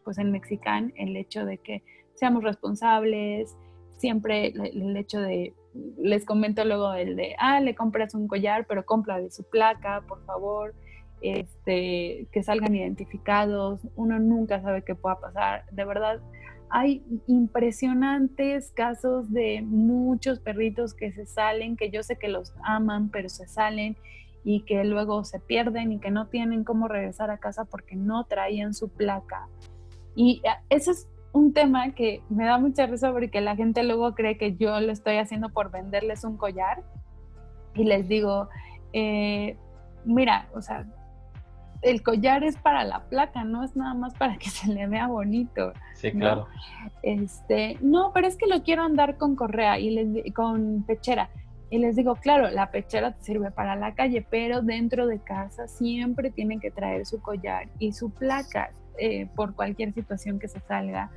[0.04, 1.84] pues en Mexicán el hecho de que
[2.14, 3.56] seamos responsables,
[3.98, 5.54] siempre el hecho de
[5.98, 10.04] les comento luego el de, ah, le compras un collar, pero compra de su placa,
[10.08, 10.76] por favor,
[11.22, 16.22] este, que salgan identificados, uno nunca sabe qué pueda pasar, de verdad.
[16.76, 23.10] Hay impresionantes casos de muchos perritos que se salen, que yo sé que los aman,
[23.10, 23.96] pero se salen
[24.44, 28.24] y que luego se pierden y que no tienen cómo regresar a casa porque no
[28.24, 29.48] traían su placa.
[30.16, 34.40] Y eso es un tema que me da mucha risa porque la gente luego cree
[34.40, 36.84] que yo lo estoy haciendo por venderles un collar
[37.76, 38.50] y les digo,
[38.94, 39.58] eh,
[40.06, 40.88] mira, o sea,
[41.84, 45.08] el collar es para la placa, no es nada más para que se le vea
[45.08, 45.74] bonito.
[45.96, 46.48] Sí, claro.
[47.02, 51.30] Este, no, pero es que lo quiero andar con correa y les, con pechera.
[51.70, 55.68] Y les digo, claro, la pechera te sirve para la calle, pero dentro de casa
[55.68, 60.60] siempre tienen que traer su collar y su placa eh, por cualquier situación que se
[60.60, 61.10] salga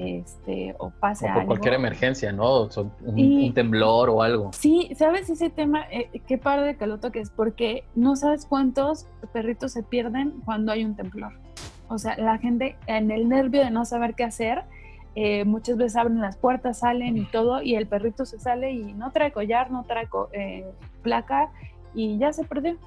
[0.00, 2.68] este, o pase o por cualquier emergencia, ¿no?
[3.04, 4.50] un, temblor o algo.
[4.54, 5.84] Sí, ¿sabes ese tema?
[5.90, 10.84] Eh, qué padre que lo toques, porque no sabes cuántos perritos se pierden cuando hay
[10.84, 11.32] un temblor.
[11.88, 14.62] O sea, la gente en el nervio de no saber qué hacer,
[15.16, 18.94] eh, muchas veces abren las puertas, salen y todo, y el perrito se sale y
[18.94, 20.08] no trae collar, no trae
[21.02, 21.50] placa
[21.94, 22.78] y ya se perdió.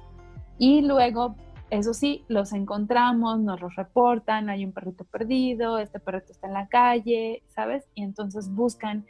[0.58, 1.36] Y luego
[1.70, 6.52] eso sí, los encontramos, nos los reportan, hay un perrito perdido, este perrito está en
[6.54, 7.84] la calle, ¿sabes?
[7.94, 9.04] Y entonces buscan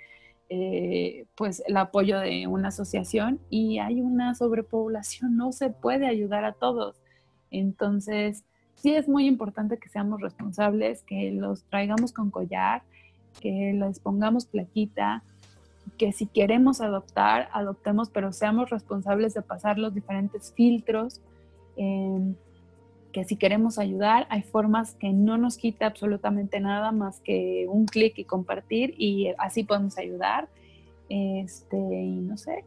[0.50, 6.44] eh, pues el apoyo de una asociación y hay una sobrepoblación, no se puede ayudar
[6.44, 6.96] a todos.
[7.50, 8.44] Entonces,
[8.74, 12.82] sí es muy importante que seamos responsables, que los traigamos con collar,
[13.40, 15.22] que les pongamos plaquita,
[15.98, 21.20] que si queremos adoptar, adoptemos, pero seamos responsables de pasar los diferentes filtros.
[21.76, 22.34] Em,
[23.14, 27.86] que si queremos ayudar, hay formas que no nos quita absolutamente nada más que un
[27.86, 30.48] clic y compartir y así podemos ayudar.
[31.08, 32.64] Este, y no sé.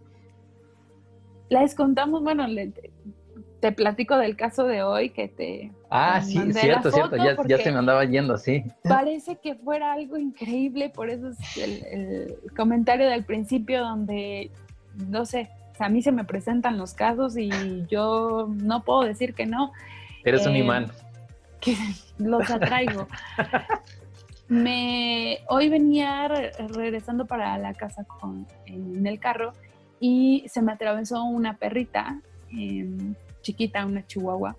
[1.49, 2.45] Les contamos, bueno,
[3.59, 5.71] te platico del caso de hoy que te...
[5.89, 8.63] Ah, sí, cierto, cierto, ya, ya, se me andaba yendo así.
[8.83, 14.49] Parece que fuera algo increíble, por eso es el, el comentario del principio donde,
[15.09, 17.49] no sé, a mí se me presentan los casos y
[17.87, 19.73] yo no puedo decir que no.
[20.27, 20.91] Eres un eh, imán.
[21.61, 21.75] Que
[22.19, 23.07] los atraigo.
[24.47, 26.27] Me, hoy venía
[26.69, 29.53] regresando para la casa con, en, el carro
[29.99, 32.21] y se me atravesó una perrita
[32.51, 34.55] em, chiquita, una chihuahua.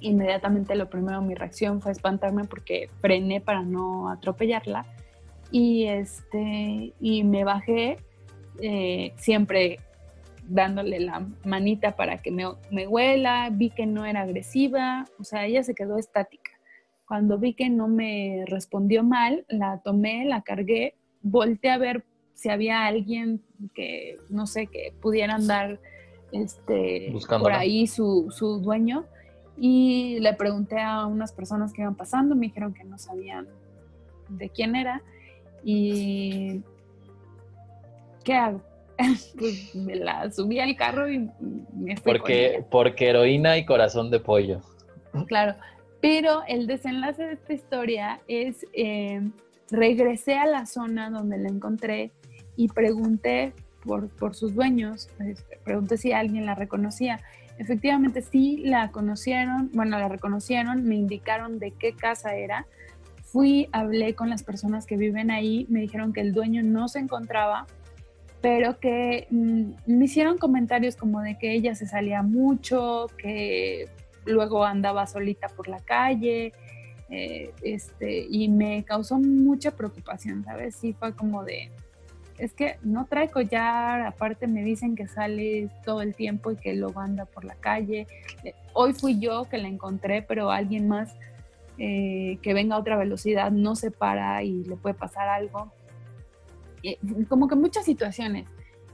[0.00, 4.86] Inmediatamente lo primero, mi reacción fue espantarme porque frené para no atropellarla
[5.50, 7.98] y, este, y me bajé
[8.60, 9.80] eh, siempre
[10.48, 15.46] dándole la manita para que me, me huela, vi que no era agresiva, o sea,
[15.46, 16.50] ella se quedó estática.
[17.06, 22.50] Cuando vi que no me respondió mal, la tomé, la cargué, volteé a ver si
[22.50, 23.42] había alguien
[23.74, 25.80] que, no sé, que pudiera andar
[26.32, 29.06] este, por ahí su, su dueño
[29.56, 33.46] y le pregunté a unas personas que iban pasando, me dijeron que no sabían
[34.28, 35.02] de quién era
[35.64, 36.62] y
[38.22, 38.60] ¿qué hago?
[39.38, 41.30] pues me la subí al carro y
[41.74, 44.60] me fui porque, Porque heroína y corazón de pollo.
[45.26, 45.54] Claro,
[46.00, 49.20] pero el desenlace de esta historia es, eh,
[49.70, 52.12] regresé a la zona donde la encontré
[52.56, 53.52] y pregunté
[53.84, 57.20] por, por sus dueños, este, pregunté si alguien la reconocía
[57.58, 62.66] Efectivamente, sí la conocieron, bueno, la reconocieron, me indicaron de qué casa era.
[63.22, 66.98] Fui, hablé con las personas que viven ahí, me dijeron que el dueño no se
[66.98, 67.66] encontraba,
[68.40, 73.88] pero que mm, me hicieron comentarios como de que ella se salía mucho, que
[74.24, 76.52] luego andaba solita por la calle,
[77.08, 80.74] eh, este, y me causó mucha preocupación, ¿sabes?
[80.76, 81.70] Sí fue como de,
[82.38, 86.74] es que no trae collar, aparte me dicen que sale todo el tiempo y que
[86.74, 88.06] luego anda por la calle.
[88.44, 91.14] Eh, hoy fui yo que la encontré, pero alguien más
[91.78, 95.72] eh, que venga a otra velocidad no se para y le puede pasar algo.
[97.28, 98.46] Como que muchas situaciones.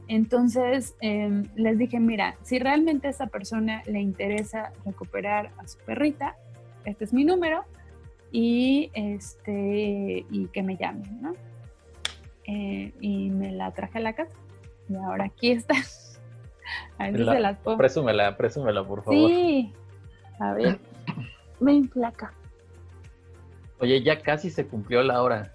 [0.09, 5.79] Entonces em, les dije, mira, si realmente a esa persona le interesa recuperar a su
[5.79, 6.37] perrita,
[6.85, 7.65] este es mi número
[8.31, 11.35] y, este, y que me llamen, ¿no?
[12.47, 14.35] Eh, y me la traje a la casa.
[14.89, 15.75] Y ahora aquí está.
[16.99, 17.79] A ver se las pongo.
[17.79, 19.31] Presúmela, presúmela, por favor.
[19.31, 19.73] Sí.
[20.39, 20.79] A ver.
[21.61, 22.33] Ven, placa.
[23.79, 25.53] Oye, ya casi se cumplió la hora.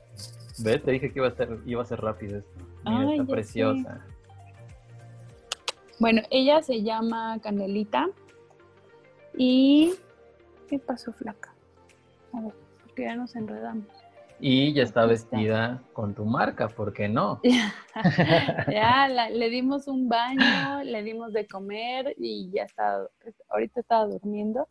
[0.59, 0.83] ¿Ves?
[0.83, 2.59] Te dije que iba a ser, iba a ser rápido esto.
[2.85, 4.05] Ay, está preciosa.
[5.99, 8.07] Bueno, ella se llama Canelita.
[9.35, 9.93] Y.
[10.67, 11.53] ¿Qué pasó, flaca?
[12.33, 12.53] A ver,
[12.83, 13.87] porque ya nos enredamos.
[14.39, 17.41] Y ya está vestida con tu marca, ¿por qué no?
[18.71, 23.07] ya, le dimos un baño, le dimos de comer y ya está,
[23.49, 24.67] ahorita estaba durmiendo.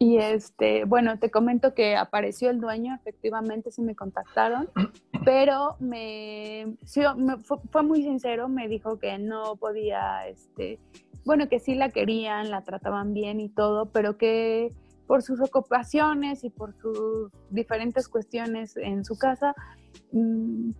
[0.00, 4.70] Y este, bueno, te comento que apareció el dueño, efectivamente sí me contactaron,
[5.24, 10.78] pero me, fue, fue, muy sincero, me dijo que no podía, este,
[11.24, 14.72] bueno, que sí la querían, la trataban bien y todo, pero que
[15.08, 19.54] por sus ocupaciones y por sus diferentes cuestiones en su casa,
[20.12, 20.70] mm,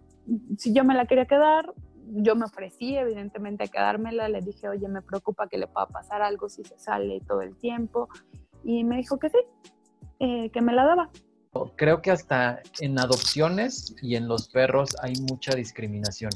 [0.58, 1.72] si yo me la quería quedar,
[2.10, 6.22] yo me ofrecí evidentemente a quedármela, le dije, oye, me preocupa que le pueda pasar
[6.22, 8.08] algo si se sale todo el tiempo,
[8.68, 9.38] y me dijo que sí,
[10.20, 11.10] eh, que me la daba.
[11.76, 16.30] Creo que hasta en adopciones y en los perros hay mucha discriminación.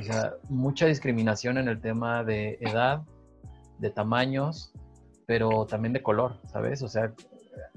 [0.00, 3.02] O sea, mucha discriminación en el tema de edad,
[3.78, 4.72] de tamaños,
[5.24, 6.82] pero también de color, ¿sabes?
[6.82, 7.14] O sea,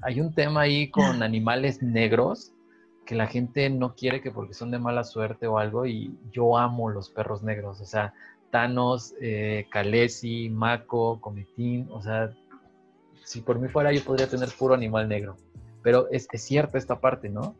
[0.02, 2.52] hay un tema ahí con animales negros
[3.06, 6.58] que la gente no quiere que porque son de mala suerte o algo y yo
[6.58, 8.12] amo los perros negros, o sea,
[8.50, 12.34] Thanos, eh, Kalesi, Mako, Cometín, o sea,
[13.26, 15.36] si por mí fuera yo podría tener puro animal negro,
[15.82, 17.56] pero es, es cierta esta parte, ¿no?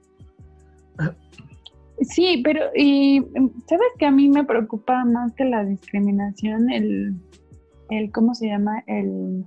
[2.01, 3.21] Sí, pero y
[3.67, 7.17] sabes que a mí me preocupa más que la discriminación, el,
[7.91, 8.85] el ¿cómo se llama?
[8.87, 9.45] El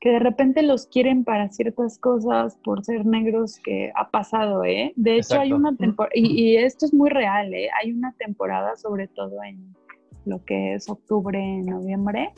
[0.00, 4.92] que de repente los quieren para ciertas cosas por ser negros que ha pasado, ¿eh?
[4.96, 7.68] De hecho, hay una temporada, y, esto es muy real, ¿eh?
[7.80, 9.76] Hay una temporada, sobre todo en
[10.24, 12.32] lo que es octubre, noviembre,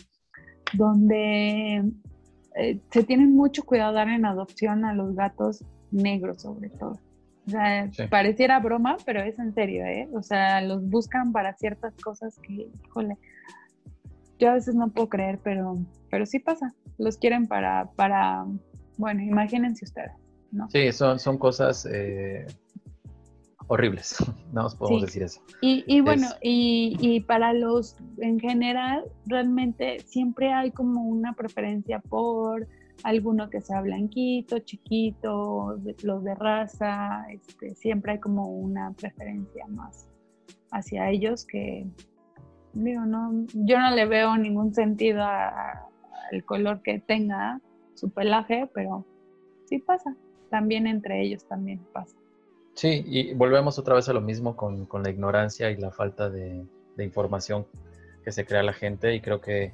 [0.75, 1.85] donde
[2.57, 6.99] eh, se tienen mucho cuidado dar en adopción a los gatos negros, sobre todo.
[7.47, 10.09] O sea, pareciera broma, pero es en serio, ¿eh?
[10.13, 13.17] O sea, los buscan para ciertas cosas que, híjole,
[14.39, 15.79] yo a veces no puedo creer, pero,
[16.11, 16.73] pero sí pasa.
[16.99, 18.45] Los quieren para, para,
[18.97, 20.13] bueno, imagínense ustedes,
[20.53, 20.69] ¿no?
[20.71, 22.47] Sí, son, son cosas eh,
[23.69, 24.17] horribles,
[24.53, 25.41] no os podemos decir eso.
[25.61, 32.01] Y, y bueno, y, y, para los, en general, realmente siempre hay como una preferencia
[32.01, 32.67] por
[33.03, 40.09] alguno que sea blanquito, chiquito, los de raza, este, siempre hay como una preferencia más
[40.71, 41.87] hacia ellos que,
[42.73, 47.61] digo, no, yo no le veo ningún sentido al color que tenga
[47.95, 49.05] su pelaje, pero
[49.67, 50.17] sí pasa.
[50.51, 52.17] También entre ellos también pasa.
[52.75, 56.65] Sí, y volvemos otra vez a lo mismo con, la ignorancia y la falta de,
[56.99, 57.67] información
[58.25, 59.73] que se crea la gente y creo que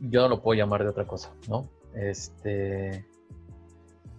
[0.00, 1.68] yo no lo puedo llamar de otra cosa, ¿no?
[1.94, 3.06] Este,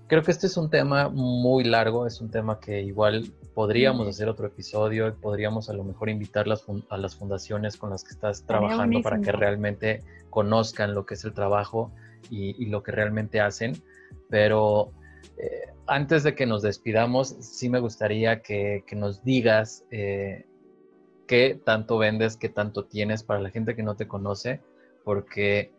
[0.08, 4.30] creo que este es un tema muy largo, es un tema que igual podríamos hacer
[4.30, 6.46] otro episodio, podríamos a lo mejor invitar
[6.90, 11.26] a las fundaciones con las que estás trabajando para que realmente conozcan lo que es
[11.26, 11.92] el trabajo
[12.30, 13.82] y, lo que realmente hacen.
[14.30, 14.92] Pero
[15.38, 20.46] eh, antes de que nos despidamos, sí me gustaría que, nos digas eh,
[21.28, 24.62] qué tanto vendes, qué tanto tienes para la gente que no te conoce,
[25.04, 25.72] porque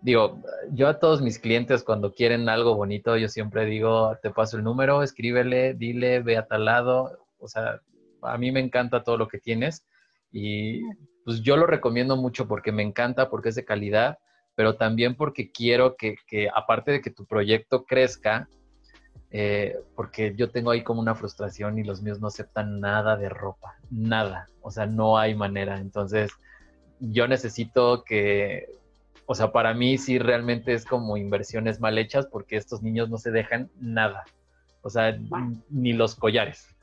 [0.00, 0.40] digo,
[0.72, 4.64] yo a todos mis clientes cuando quieren algo bonito, yo siempre digo, te paso el
[4.64, 7.80] número, escríbele, dile, ve a tal lado, o sea,
[8.22, 9.86] a mí me encanta todo lo que tienes
[10.30, 10.82] y
[11.24, 14.18] pues yo lo recomiendo mucho porque me encanta, porque es de calidad,
[14.54, 18.48] pero también porque quiero que, que aparte de que tu proyecto crezca,
[19.30, 23.28] eh, porque yo tengo ahí como una frustración y los míos no aceptan nada de
[23.28, 25.78] ropa, nada, o sea, no hay manera.
[25.78, 26.30] Entonces,
[27.00, 28.70] yo necesito que,
[29.26, 33.18] o sea, para mí sí realmente es como inversiones mal hechas porque estos niños no
[33.18, 34.24] se dejan nada,
[34.82, 35.18] o sea,
[35.68, 36.74] ni los collares.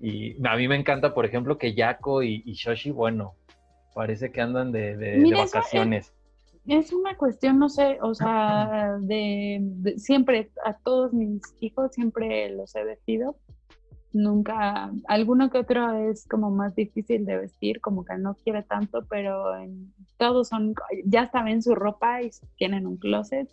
[0.00, 3.34] Y a mí me encanta, por ejemplo, que Yako y, Shoshi, bueno,
[3.94, 6.12] parece que andan de, de vacaciones
[6.70, 9.60] es una cuestión, no sé, o sea, de,
[9.96, 13.36] siempre, a todos mis hijos siempre los he vestido.
[14.12, 19.04] Nunca, alguno que otro es como más difícil de vestir, como que no quiere tanto,
[19.08, 23.48] pero en, todos son, ya saben su ropa y tienen un closet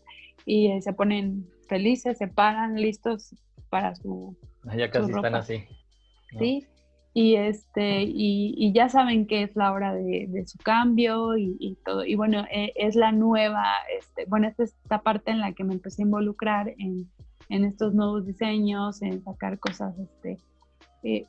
[0.45, 3.35] y eh, se ponen felices, se paran listos
[3.69, 4.37] para su.
[4.75, 5.63] Ya casi están así.
[6.37, 6.67] Sí,
[7.19, 12.05] y este y, ya saben que es la hora de, su cambio y, todo.
[12.05, 13.65] Y bueno e, es la nueva
[13.97, 17.09] este, bueno esta es esta parte en la que me empecé a involucrar en,
[17.49, 20.37] estos nuevos diseños en sacar cosas este
[21.01, 21.25] eh,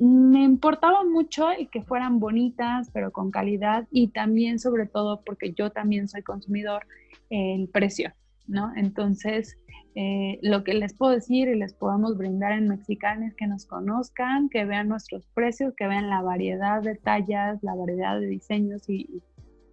[0.00, 5.52] me importaba mucho el que fueran bonitas pero con calidad y también sobre todo porque
[5.52, 6.84] yo también soy consumidor
[7.30, 8.12] el precio
[8.48, 9.56] no entonces
[9.94, 14.48] eh, lo que les puedo decir y les podemos brindar en Mexicana que nos conozcan,
[14.48, 19.22] que vean nuestros precios, que vean la variedad de tallas, la variedad de diseños y,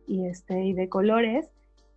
[0.07, 1.49] y este, y de colores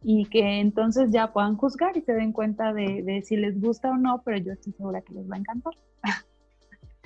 [0.02, 3.96] y que entonces ya puedan juzgar y se den cuenta de si les gusta o
[3.96, 5.74] no, pero yo estoy segura que les va a encantar.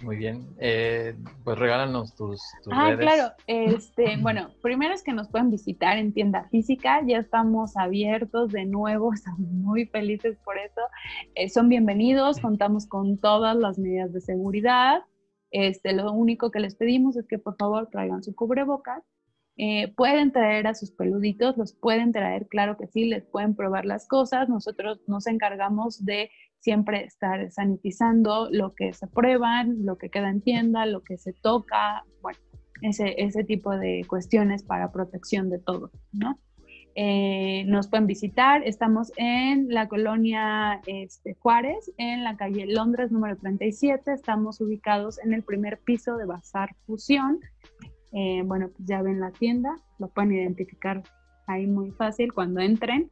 [0.02, 0.48] Muy bien.
[0.58, 3.32] Eh, pues regálanos tus, tus ah, claro.
[3.46, 7.02] Este, bueno, primero es que nos pueden visitar en tienda física.
[7.06, 9.12] Ya estamos abiertos de nuevo.
[9.14, 10.80] Estamos muy felices por eso.
[11.34, 12.40] Eh, son bienvenidos.
[12.40, 15.02] Contamos con todas las medidas de seguridad.
[15.52, 19.04] Este, lo único que les pedimos es que por favor traigan su cubrebocas.
[19.56, 23.84] Eh, pueden traer a sus peluditos, los pueden traer, claro que sí, les pueden probar
[23.84, 24.48] las cosas.
[24.48, 26.30] Nosotros nos encargamos de
[26.62, 31.32] siempre estar sanitizando lo que se prueban, lo que queda en tienda, lo que se
[31.32, 32.38] toca, bueno,
[32.82, 36.38] ese, ese tipo de cuestiones para protección de todo, ¿no?
[36.94, 43.36] Eh, nos pueden visitar, estamos en la colonia este, Juárez, en la calle Londres número
[43.36, 47.40] 37, estamos ubicados en el primer piso de Bazar Fusión.
[48.12, 51.02] Eh, bueno, pues ya ven la tienda, lo pueden identificar
[51.46, 53.10] ahí muy fácil cuando entren.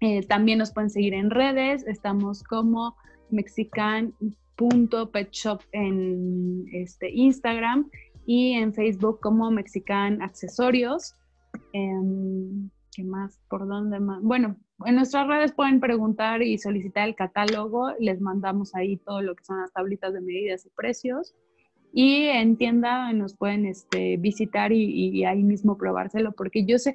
[0.00, 2.96] Eh, también nos pueden seguir en redes, estamos como
[3.30, 7.88] mexican.petshop en este, Instagram
[8.26, 11.14] y en Facebook como Mexican Accesorios.
[11.72, 13.40] Em, ¿Qué más?
[13.48, 14.22] ¿Por dónde más?
[14.22, 17.92] Bueno, en nuestras redes pueden preguntar y solicitar el catálogo.
[17.98, 21.34] Les mandamos ahí todo lo que son las tablitas de medidas y precios.
[21.98, 26.94] Y en tienda nos pueden este, visitar y, ahí mismo probárselo, porque yo sé,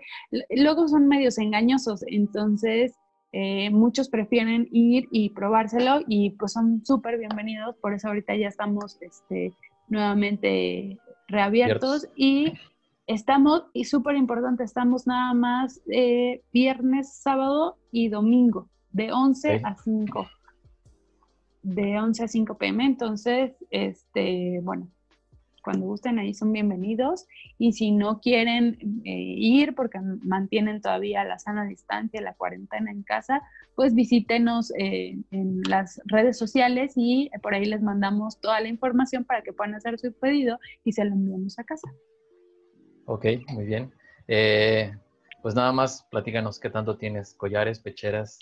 [0.51, 2.93] luego son medios engañosos, entonces
[3.31, 8.47] eh, muchos prefieren ir y probárselo y pues son súper bienvenidos, por eso ahorita ya
[8.47, 9.55] estamos este,
[9.87, 12.53] nuevamente reabiertos y
[13.07, 19.75] estamos, y súper importante, estamos nada más eh, viernes, sábado y domingo, de 11 a
[19.75, 20.27] 5
[21.63, 22.85] de 11 a 5 pm.
[22.85, 24.87] Entonces, este, bueno,
[25.61, 27.27] cuando gusten ahí son bienvenidos.
[27.57, 33.03] Y si no quieren eh, ir porque mantienen todavía la sana distancia, la cuarentena en
[33.03, 33.41] casa,
[33.75, 39.23] pues visítenos eh, en las redes sociales y por ahí les mandamos toda la información
[39.23, 41.87] para que puedan hacer su pedido y se lo enviamos a casa.
[43.05, 43.91] Ok, muy bien.
[44.27, 44.93] Eh,
[45.41, 48.39] pues nada más, platícanos qué tanto tienes, collares, pecheras.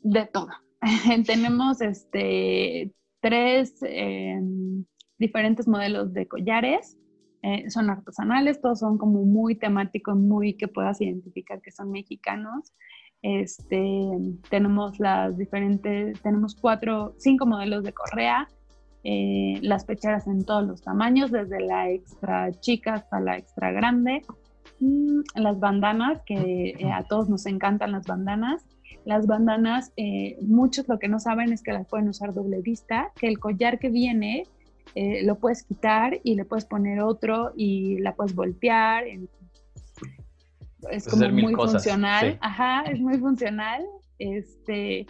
[0.00, 0.48] De todo.
[1.26, 4.84] tenemos este, tres em,
[5.18, 6.98] diferentes modelos de collares.
[7.42, 12.72] Eh, son artesanales, todos son como muy temáticos, muy que puedas identificar que son mexicanos.
[13.22, 14.10] Este,
[14.50, 18.48] tenemos las diferentes, tenemos cuatro, cinco modelos de correa,
[19.02, 24.22] eh, las pecheras en todos los tamaños, desde la extra chica hasta la extra grande,
[24.80, 28.66] mm, las bandanas, que eh, a todos nos encantan las bandanas,
[29.04, 33.12] las bandanas, eh, muchos lo que no saben es que las pueden usar doble vista,
[33.16, 34.44] que el collar que viene
[34.94, 39.04] eh, lo puedes quitar y le puedes poner otro y la puedes voltear.
[40.90, 42.38] Es como muy funcional.
[42.40, 43.84] Ajá, es muy funcional.
[44.18, 45.06] Este,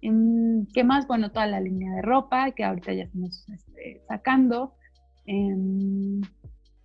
[0.00, 1.06] ¿Qué más?
[1.06, 4.74] Bueno, toda la línea de ropa que ahorita ya estamos este, sacando.
[5.26, 6.22] Em,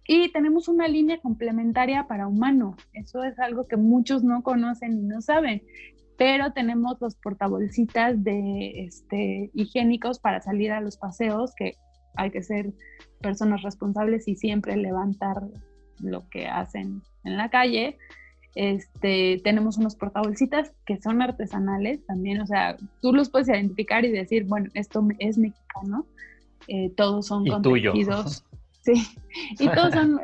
[0.05, 2.75] y tenemos una línea complementaria para humano.
[2.91, 5.63] Eso es algo que muchos no conocen y no saben.
[6.17, 11.73] Pero tenemos los portabolsitas de este, higiénicos para salir a los paseos, que
[12.15, 12.71] hay que ser
[13.21, 15.41] personas responsables y siempre levantar
[15.99, 17.97] lo que hacen en la calle.
[18.55, 24.11] Este, tenemos unos portabolsitas que son artesanales también, o sea, tú los puedes identificar y
[24.11, 26.05] decir, bueno, esto es mexicano,
[26.67, 27.63] eh, todos son con
[28.83, 28.93] Sí,
[29.59, 30.19] y todos son,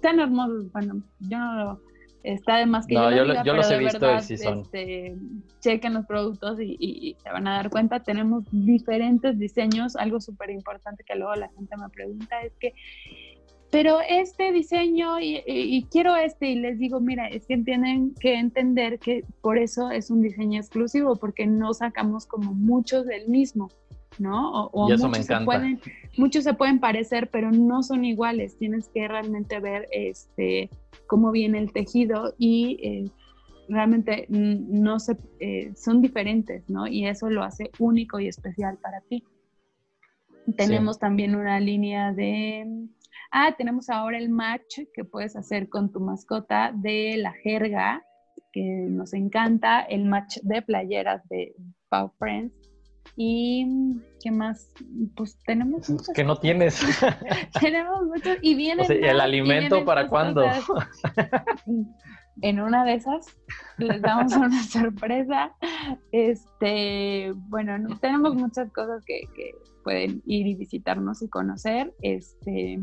[0.00, 0.72] tan hermosos.
[0.72, 1.80] Bueno, yo no lo.
[2.22, 4.60] Está de más que no, yo, yo, los he visto y sí son.
[4.60, 5.16] Este,
[5.60, 8.00] chequen los productos y, se van a dar cuenta.
[8.00, 9.96] Tenemos diferentes diseños.
[9.96, 12.74] Algo súper importante que luego la gente me pregunta es que,
[13.70, 18.34] pero este diseño y, y, quiero este, y les digo, mira, es que tienen que
[18.34, 23.68] entender que por eso es un diseño exclusivo, porque no sacamos como muchos del mismo.
[24.18, 24.66] ¿no?
[24.66, 25.38] O, y eso muchos, me.
[25.38, 25.80] Se pueden,
[26.18, 28.58] muchos se pueden parecer, pero no son iguales.
[28.58, 30.70] Tienes que realmente ver este,
[31.12, 33.10] cómo viene el tejido y eh,
[33.68, 36.86] realmente no se, eh, son diferentes, ¿no?
[36.86, 39.22] Y eso lo hace único y especial para ti.
[40.56, 42.88] Tenemos también una línea de...
[43.30, 48.02] Ah, tenemos ahora el match que puedes hacer con tu mascota de la jerga,
[48.50, 51.54] que nos encanta, el match de playeras de
[51.90, 52.54] Pau Friends
[53.16, 53.66] y
[54.22, 54.72] qué más,
[55.16, 56.80] pues tenemos que no tienes.
[57.60, 58.86] tenemos muchos y vienen.
[58.90, 60.44] ¿El alimento para cuándo?
[62.40, 63.26] en una de esas
[63.78, 65.52] les damos una sorpresa.
[66.10, 69.54] Este, bueno, tenemos muchas cosas que, que,
[69.84, 71.92] pueden ir y visitarnos y conocer.
[72.00, 72.80] Este,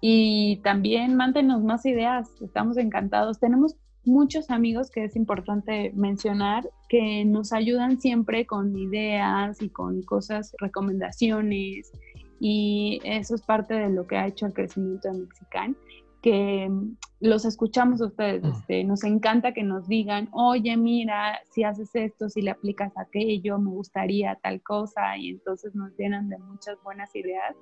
[0.00, 3.40] y también mántenos más ideas, estamos encantados.
[3.40, 10.02] Tenemos muchos amigos que es importante mencionar que nos ayudan siempre con ideas y con
[10.02, 11.92] cosas, recomendaciones
[12.40, 15.76] y eso es parte de lo que ha hecho el crecimiento de Mexican,
[16.20, 21.62] que mm, los escuchamos a ustedes, este, nos encanta que nos digan, oye, mira, si
[21.62, 26.38] haces esto, si le aplicas aquello, me gustaría tal cosa, y entonces nos llenan de
[26.38, 27.54] muchas buenas ideas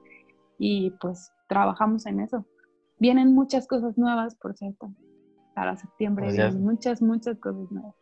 [0.59, 2.47] y pues trabajamos en eso.
[2.99, 4.91] Vienen muchas cosas nuevas, por cierto
[5.55, 6.27] para septiembre.
[6.27, 7.95] Pues muchas, muchas cosas nuevas.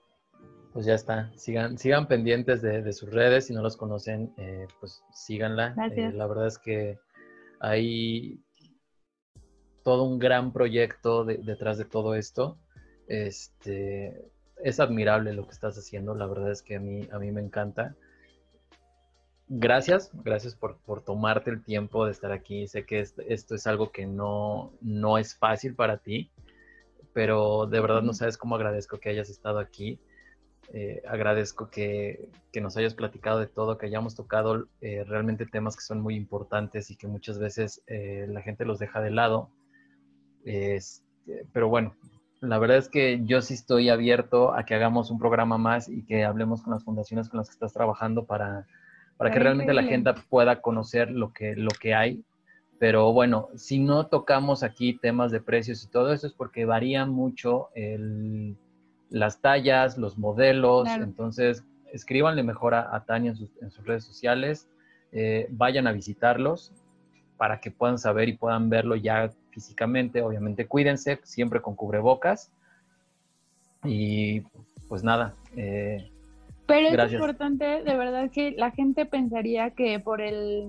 [0.73, 1.33] Pues ya está.
[1.37, 3.47] Sigan, sigan pendientes de, sus redes.
[3.47, 5.75] Si no los conocen, eh, pues síganla.
[5.97, 6.99] Eh, la verdad es que
[7.61, 8.41] hay
[9.83, 12.59] todo un gran proyecto detrás de todo esto.
[13.07, 14.31] Este,
[14.63, 16.15] es admirable lo que estás haciendo.
[16.15, 17.97] La verdad es que a mí, a mí me encanta.
[19.49, 22.67] Gracias, gracias por, por tomarte el tiempo de estar aquí.
[22.69, 26.31] Sé que esto, esto es algo que no, no es fácil para ti
[27.13, 29.99] pero de verdad no sabes cómo agradezco que hayas estado aquí.
[30.73, 35.77] Eh, agradezco que, que, nos hayas platicado de todo, que hayamos tocado eh, realmente temas
[35.77, 39.51] que son muy importantes y que muchas veces eh, la gente los deja de lado.
[41.53, 41.95] pero bueno,
[42.41, 46.05] la verdad es que yo sí estoy abierto a que hagamos un programa más y
[46.05, 48.67] que hablemos con las fundaciones con las que estás trabajando para,
[49.17, 52.25] para que realmente la gente pueda conocer lo que, lo que hay
[52.79, 57.07] pero bueno, si no tocamos aquí temas de precios y todo eso es porque varía
[57.07, 57.69] mucho
[59.11, 60.89] las tallas, los modelos.
[60.89, 64.69] Entonces, escríbanle mejor a, Tania en sus, redes sociales.
[65.11, 66.73] Eh, vayan a visitarlos
[67.37, 70.23] para que puedan saber y puedan verlo ya físicamente.
[70.23, 72.53] Obviamente, cuídense siempre con cubrebocas.
[73.85, 74.43] Y
[74.89, 76.11] pues nada, eh,
[76.69, 80.69] pero es importante, de verdad que la gente pensaría que por el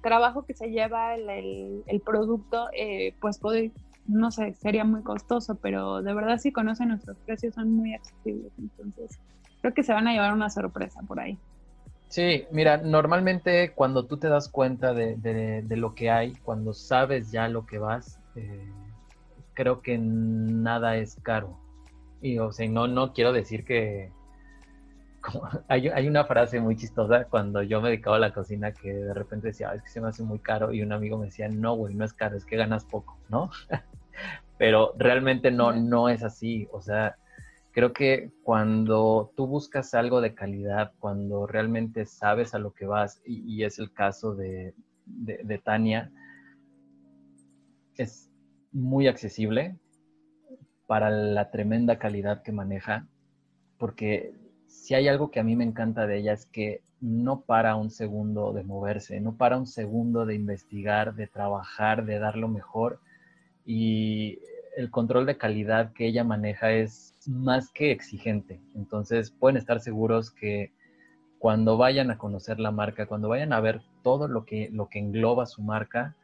[0.00, 3.72] trabajo que se lleva el, producto, eh, pues puede,
[4.06, 8.52] no sé, sería muy costoso, pero de verdad si conocen nuestros precios son muy accesibles,
[8.58, 9.18] entonces
[9.60, 11.36] creo que se van a llevar una sorpresa por ahí.
[12.06, 17.48] Sí, mira, normalmente cuando tú te das cuenta de, lo que hay, cuando sabes ya
[17.48, 18.72] lo que vas, eh,
[19.54, 21.58] creo que nada es caro.
[22.22, 24.12] Y o sea, no, no quiero decir que,
[25.68, 29.48] hay, una frase muy chistosa cuando yo me dedicaba a la cocina que de repente
[29.48, 31.94] decía, es que se me hace muy caro y un amigo me decía, no, güey,
[31.94, 33.50] no es caro, es que ganas poco, ¿no?
[34.58, 37.16] Pero realmente no, no es así, o sea,
[37.72, 43.22] creo que cuando tú buscas algo de calidad, cuando realmente sabes a lo que vas,
[43.24, 44.74] y, es el caso de,
[45.06, 46.10] de Tania,
[47.96, 48.30] es
[48.72, 49.78] muy accesible
[50.86, 53.06] para la tremenda calidad que maneja,
[53.78, 54.34] porque
[54.70, 57.90] si hay algo que a mí me encanta de ella es que no para un
[57.90, 63.00] segundo de moverse, no para un segundo de investigar, de trabajar, de dar lo mejor.
[63.66, 64.38] Y
[64.76, 68.60] el control de calidad que ella maneja es más que exigente.
[68.74, 70.72] Entonces pueden estar seguros que
[71.38, 74.98] cuando vayan a conocer la marca, cuando vayan a ver todo lo que, lo que
[74.98, 76.14] engloba su marca,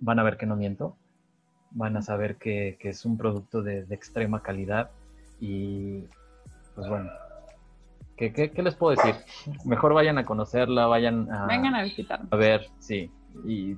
[0.00, 0.96] van a ver que no miento,
[1.70, 4.90] van a saber que, es un producto de, extrema calidad
[5.40, 6.04] y
[6.78, 7.10] pues bueno,
[8.16, 9.16] ¿qué, les puedo decir?
[9.64, 11.46] Mejor vayan a conocerla, vayan a...
[11.46, 12.28] Vengan a visitarla.
[12.30, 13.10] A ver, sí.
[13.44, 13.74] Y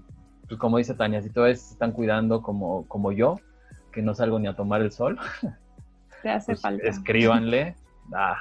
[0.47, 3.37] pues como dice Tania, si todos están cuidando como, como yo,
[3.91, 5.19] que no salgo ni a tomar el sol,
[6.23, 6.87] Te hace pues, falta.
[6.87, 7.75] escríbanle.
[8.15, 8.37] Ah,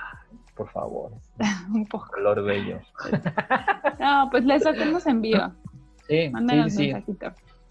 [0.58, 1.14] por favor.
[1.74, 2.08] un poco.
[2.12, 2.82] Color bello.
[4.02, 5.54] no, pues les hacemos envío.
[6.10, 6.94] Sí, sí, sí.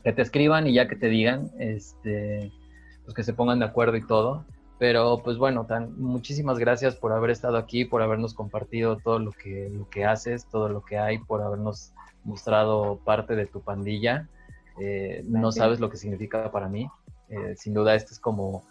[0.03, 2.51] Que te escriban y ya que te digan, este,
[3.05, 4.47] pues que se pongan de acuerdo y todo.
[4.79, 9.33] Pero pues bueno, tan, muchísimas gracias por haber estado aquí, por habernos compartido todo lo
[9.33, 11.93] que, lo que haces, todo lo que hay, por habernos
[12.25, 14.29] mostrado parte de tu pandilla.
[14.81, 16.89] Eh, no sabes lo que significa para mí.
[17.29, 18.63] Eh, sin duda, este es como...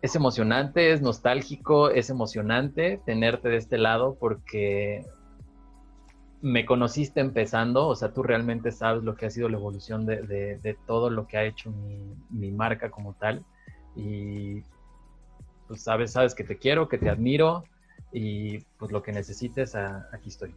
[0.00, 5.06] Es emocionante, es nostálgico, es emocionante tenerte de este lado porque
[6.42, 10.76] me conociste empezando, o sea, tú realmente sabes lo que ha sido la evolución de,
[10.86, 11.72] todo lo que ha hecho
[12.30, 13.44] mi, marca como tal.
[13.94, 14.62] Y
[15.68, 17.64] pues sabes, sabes que te quiero, que te admiro
[18.12, 20.52] y pues lo que necesites, aquí estoy.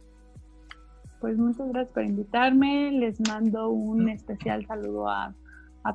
[1.20, 2.90] Pues muchas gracias por invitarme.
[2.90, 5.34] Les mando un especial saludo a,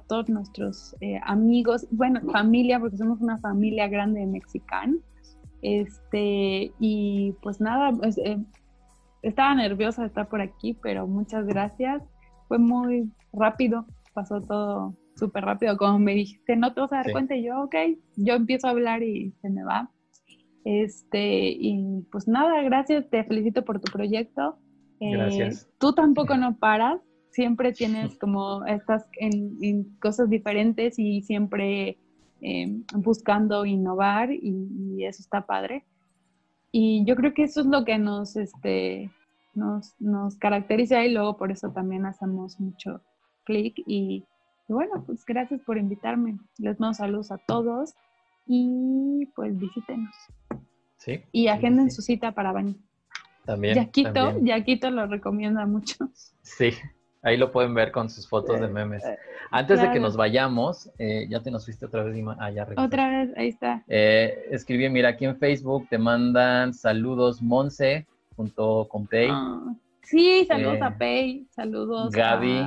[0.07, 5.01] todos nuestros eh, amigos, bueno, familia, porque somos una familia grande de mexicanos.
[5.61, 8.39] Este, y pues nada, pues, eh,
[9.21, 12.01] estaba nerviosa de estar por aquí, pero muchas gracias.
[12.47, 15.77] Fue muy rápido, pasó todo súper rápido.
[15.77, 17.75] Como me dijiste, no te vas a dar cuenta, y yo, ok,
[18.17, 19.89] yo empiezo a hablar y se me va.
[20.63, 24.57] Este, y pues nada, gracias, te felicito por tu proyecto.
[24.99, 25.69] Eh, gracias.
[25.79, 31.97] Tú tampoco no paras, siempre tienes como, estás en, cosas diferentes y siempre
[32.41, 35.85] eh, buscando innovar y eso está padre.
[36.71, 39.11] Y yo creo que eso es lo que nos, este,
[39.53, 43.01] nos, nos caracteriza y luego por eso también hacemos mucho
[43.43, 43.75] clic.
[43.85, 44.23] Y,
[44.67, 46.37] bueno, pues gracias por invitarme.
[46.57, 47.93] Les mando saludos a todos
[48.47, 50.15] y pues visítenos.
[50.97, 51.21] Sí.
[51.31, 52.75] Y agenden su cita para baño.
[53.45, 53.75] También.
[53.75, 56.09] Yaquito, Yaquito lo recomienda mucho.
[56.41, 56.71] Sí,
[57.21, 59.03] ahí lo pueden ver con sus fotos de eh, memes.
[59.05, 59.17] Eh,
[59.51, 62.35] Antes de que nos vayamos, eh, ya te nos fuiste otra vez, Dima.
[62.39, 63.83] Ah, ya Otra vez, ahí está.
[63.87, 69.29] escribí, mira, aquí en Facebook te mandan saludos Monse junto con Pei.
[69.31, 69.73] Ah,
[70.03, 72.65] sí, saludos a Pei, saludos Gaby.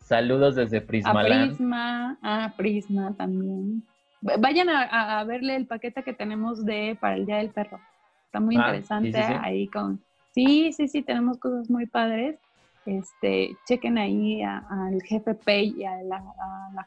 [0.00, 1.22] Saludos desde Prisma.
[1.22, 3.82] A Prisma, ah, Prisma también.
[4.20, 7.78] Vayan a, verle el paquete que tenemos de para el Día del Perro.
[8.26, 10.02] Está muy interesante ahí con...
[10.32, 12.38] Sí, sí, sí, tenemos cosas muy padres
[12.86, 16.22] este, chequen ahí al jefe Pei y a la,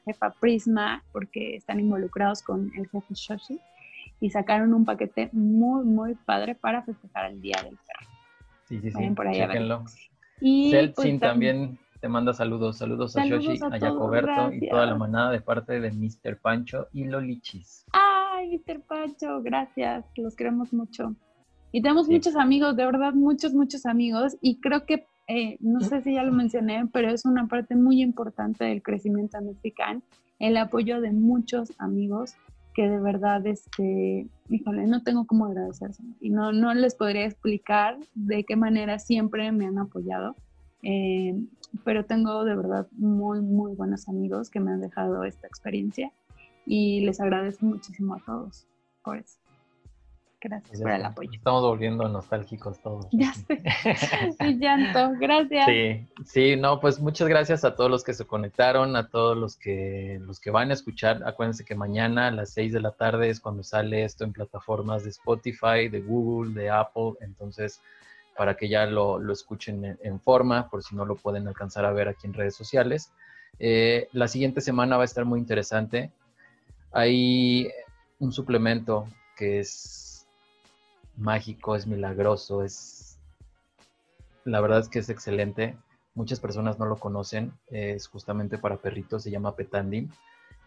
[0.06, 3.60] jefa Prisma porque están involucrados con el jefe Shoshi
[4.19, 8.11] y sacaron un paquete muy, muy padre para festejar el Día del Perro.
[8.65, 9.10] Sí, sí, sí.
[9.11, 9.41] por ahí
[10.41, 12.78] Y pues, también te manda saludos.
[12.78, 16.38] Saludos a Shoshi, a, Jacoberto y toda la manada de parte de Mr.
[16.40, 17.86] Pancho y Lolichis.
[17.91, 18.82] Ay, Mr.
[18.82, 20.06] Pancho, gracias.
[20.15, 21.15] Los queremos mucho.
[21.72, 24.38] Y tenemos muchos amigos, de verdad, muchos, muchos amigos.
[24.41, 28.01] Y creo que eh, no sé si ya lo mencioné, pero es una parte muy
[28.01, 30.01] importante del crecimiento mexicano,
[30.39, 32.35] el apoyo de muchos amigos
[32.73, 37.97] que de verdad, este, híjole, no tengo cómo agradecerse y no, no les podría explicar
[38.13, 40.35] de qué manera siempre me han apoyado,
[40.83, 41.33] eh,
[41.83, 46.11] pero tengo de verdad muy, muy buenos amigos que me han dejado esta experiencia
[46.67, 48.67] y les agradezco muchísimo a todos
[49.03, 49.39] por eso.
[50.48, 51.30] Gracias por el apoyo.
[51.34, 53.07] Estamos volviendo nostálgicos todos.
[53.11, 53.61] Ya sé.
[54.40, 55.11] Mi llanto.
[55.19, 55.65] Gracias.
[55.65, 59.57] Sí, sí, no, pues muchas gracias a todos los que se conectaron, a todos los
[59.57, 61.22] que los que van a escuchar.
[61.26, 65.03] Acuérdense que mañana a las 6 de la tarde es cuando sale esto en plataformas
[65.03, 67.14] de Spotify, de Google, de Apple.
[67.19, 67.82] Entonces,
[68.38, 72.07] para que ya lo, escuchen en, forma, por si no lo pueden alcanzar a ver
[72.07, 73.11] aquí en redes sociales.
[73.60, 76.11] Eh, la siguiente semana va a estar muy interesante.
[76.94, 77.68] Hay
[78.19, 80.06] un suplemento que es
[81.18, 83.19] mágico, es milagroso, es...
[84.45, 85.77] La verdad es que es excelente.
[86.15, 87.52] Muchas personas no lo conocen.
[87.68, 90.11] Es justamente para perritos, se llama Petandin.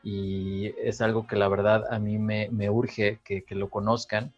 [0.02, 4.32] Y es algo que la verdad a mí me, urge que, lo conozcan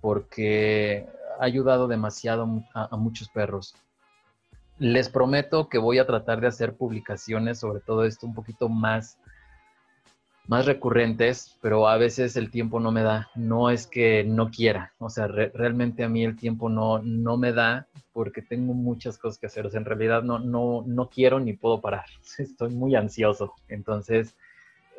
[0.00, 1.08] porque
[1.40, 3.74] ha ayudado demasiado a muchos perros.
[4.78, 9.18] Les prometo que voy a tratar de hacer publicaciones sobre todo esto un poquito más
[10.48, 13.30] más recurrentes, pero a veces el tiempo no me da.
[13.34, 17.52] No es que no quiera, o sea, realmente a mí el tiempo no, no me
[17.52, 19.66] da porque tengo muchas cosas que hacer.
[19.66, 22.04] O sea, en realidad no, no, no quiero ni puedo parar.
[22.38, 23.54] Estoy muy ansioso.
[23.68, 24.36] Entonces,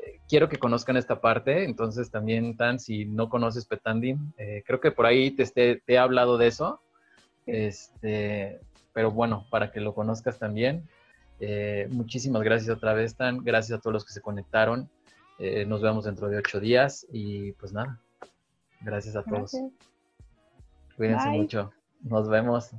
[0.04, 1.64] eh, quiero que conozcan esta parte.
[1.64, 5.98] Entonces, también, Tan, si no conoces Petandi, eh, creo que por ahí te, te, he
[5.98, 6.82] hablado de eso.
[7.46, 8.60] Este,
[8.94, 10.88] pero bueno, para que lo conozcas también.
[11.40, 13.44] Eh, muchísimas gracias otra vez, Tan.
[13.44, 14.90] Gracias a todos los que se conectaron.
[15.40, 18.00] Eh, nos vemos dentro de ocho días y pues nada,
[18.82, 19.52] gracias a todos.
[20.96, 21.74] Cuídense mucho.
[22.02, 22.72] Nos vemos.